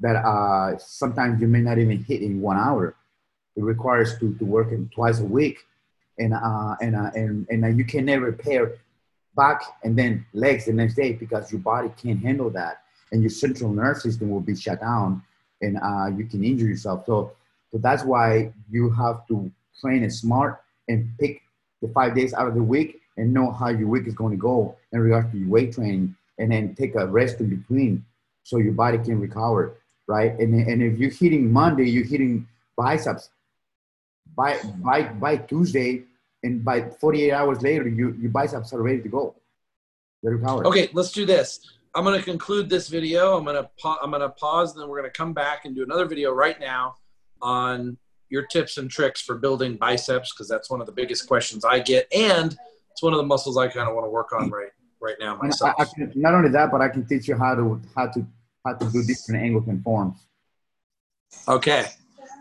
that 0.00 0.16
uh, 0.16 0.76
sometimes 0.78 1.40
you 1.40 1.48
may 1.48 1.60
not 1.60 1.78
even 1.78 2.02
hit 2.04 2.20
in 2.22 2.40
one 2.40 2.58
hour. 2.58 2.94
It 3.56 3.62
requires 3.62 4.18
to, 4.18 4.34
to 4.34 4.44
work 4.44 4.72
in 4.72 4.90
twice 4.94 5.20
a 5.20 5.24
week, 5.24 5.58
and 6.18 6.34
uh, 6.34 6.74
and 6.80 6.96
uh, 6.96 7.10
and 7.14 7.46
and 7.48 7.64
uh, 7.64 7.68
you 7.68 7.84
can 7.84 8.04
never 8.04 8.32
pair 8.32 8.72
back 9.36 9.62
and 9.82 9.96
then 9.98 10.24
legs 10.32 10.66
the 10.66 10.72
next 10.72 10.94
day 10.94 11.12
because 11.12 11.50
your 11.50 11.60
body 11.60 11.90
can't 11.96 12.20
handle 12.20 12.50
that, 12.50 12.82
and 13.12 13.22
your 13.22 13.30
central 13.30 13.72
nerve 13.72 13.98
system 13.98 14.30
will 14.30 14.40
be 14.40 14.56
shut 14.56 14.80
down, 14.80 15.22
and 15.60 15.78
uh, 15.82 16.06
you 16.16 16.26
can 16.26 16.44
injure 16.44 16.66
yourself. 16.66 17.04
So, 17.06 17.32
so 17.70 17.78
that's 17.78 18.04
why 18.04 18.52
you 18.70 18.90
have 18.90 19.26
to 19.28 19.50
train 19.80 20.02
it 20.02 20.12
smart 20.12 20.62
and 20.88 21.10
pick 21.18 21.42
the 21.82 21.88
five 21.88 22.14
days 22.14 22.34
out 22.34 22.48
of 22.48 22.54
the 22.54 22.62
week 22.62 23.00
and 23.16 23.32
know 23.32 23.50
how 23.52 23.68
your 23.68 23.88
week 23.88 24.06
is 24.06 24.14
going 24.14 24.32
to 24.32 24.36
go 24.36 24.76
in 24.92 25.00
regards 25.00 25.30
to 25.32 25.38
your 25.38 25.48
weight 25.48 25.72
training 25.72 26.14
and 26.38 26.50
then 26.50 26.74
take 26.74 26.94
a 26.94 27.06
rest 27.06 27.40
in 27.40 27.48
between 27.48 28.04
so 28.42 28.58
your 28.58 28.72
body 28.72 28.98
can 28.98 29.20
recover, 29.20 29.76
right? 30.06 30.32
And, 30.38 30.54
and 30.54 30.82
if 30.82 30.98
you're 30.98 31.10
hitting 31.10 31.52
Monday, 31.52 31.88
you're 31.88 32.04
hitting 32.04 32.46
biceps. 32.76 33.30
By, 34.36 34.58
by, 34.82 35.02
by 35.02 35.36
Tuesday 35.36 36.04
and 36.44 36.64
by 36.64 36.82
48 36.82 37.32
hours 37.32 37.62
later, 37.62 37.88
you, 37.88 38.16
your 38.20 38.30
biceps 38.30 38.72
are 38.72 38.82
ready 38.82 39.00
to 39.00 39.08
go. 39.08 39.34
They're 40.22 40.36
recovered. 40.36 40.66
Okay, 40.66 40.90
let's 40.92 41.10
do 41.10 41.26
this. 41.26 41.60
I'm 41.94 42.04
going 42.04 42.18
to 42.18 42.24
conclude 42.24 42.68
this 42.68 42.88
video. 42.88 43.36
I'm 43.36 43.44
going 43.44 43.56
to 43.56 43.68
pa- 43.80 43.98
I'm 44.02 44.10
going 44.10 44.20
to 44.20 44.28
pause, 44.30 44.72
and 44.72 44.82
then 44.82 44.88
we're 44.88 45.00
going 45.00 45.10
to 45.10 45.16
come 45.16 45.32
back 45.32 45.64
and 45.64 45.74
do 45.74 45.82
another 45.82 46.06
video 46.06 46.32
right 46.32 46.58
now 46.60 46.96
on 47.40 47.96
your 48.28 48.46
tips 48.46 48.78
and 48.78 48.90
tricks 48.90 49.20
for 49.20 49.36
building 49.36 49.76
biceps 49.76 50.32
because 50.32 50.48
that's 50.48 50.70
one 50.70 50.80
of 50.80 50.86
the 50.86 50.92
biggest 50.92 51.26
questions 51.28 51.64
I 51.64 51.80
get, 51.80 52.06
and 52.12 52.56
it's 52.90 53.02
one 53.02 53.12
of 53.12 53.18
the 53.18 53.26
muscles 53.26 53.56
I 53.56 53.68
kind 53.68 53.88
of 53.88 53.94
want 53.94 54.06
to 54.06 54.10
work 54.10 54.32
on 54.32 54.50
right 54.50 54.70
right 55.00 55.16
now 55.20 55.36
myself. 55.36 55.74
I, 55.78 55.82
I 55.82 55.86
can, 55.86 56.12
not 56.14 56.34
only 56.34 56.50
that, 56.50 56.70
but 56.70 56.80
I 56.80 56.88
can 56.88 57.06
teach 57.06 57.28
you 57.28 57.36
how 57.36 57.54
to 57.54 57.80
how 57.96 58.06
to 58.08 58.26
how 58.64 58.74
to 58.74 58.90
do 58.90 59.04
different 59.04 59.42
Anglican 59.42 59.82
forms. 59.82 60.26
Okay. 61.48 61.86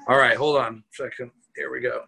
All 0.08 0.18
right. 0.18 0.36
Hold 0.36 0.58
on 0.58 0.84
a 0.92 0.96
second. 0.96 1.32
Here 1.56 1.72
we 1.72 1.80
go. 1.82 2.06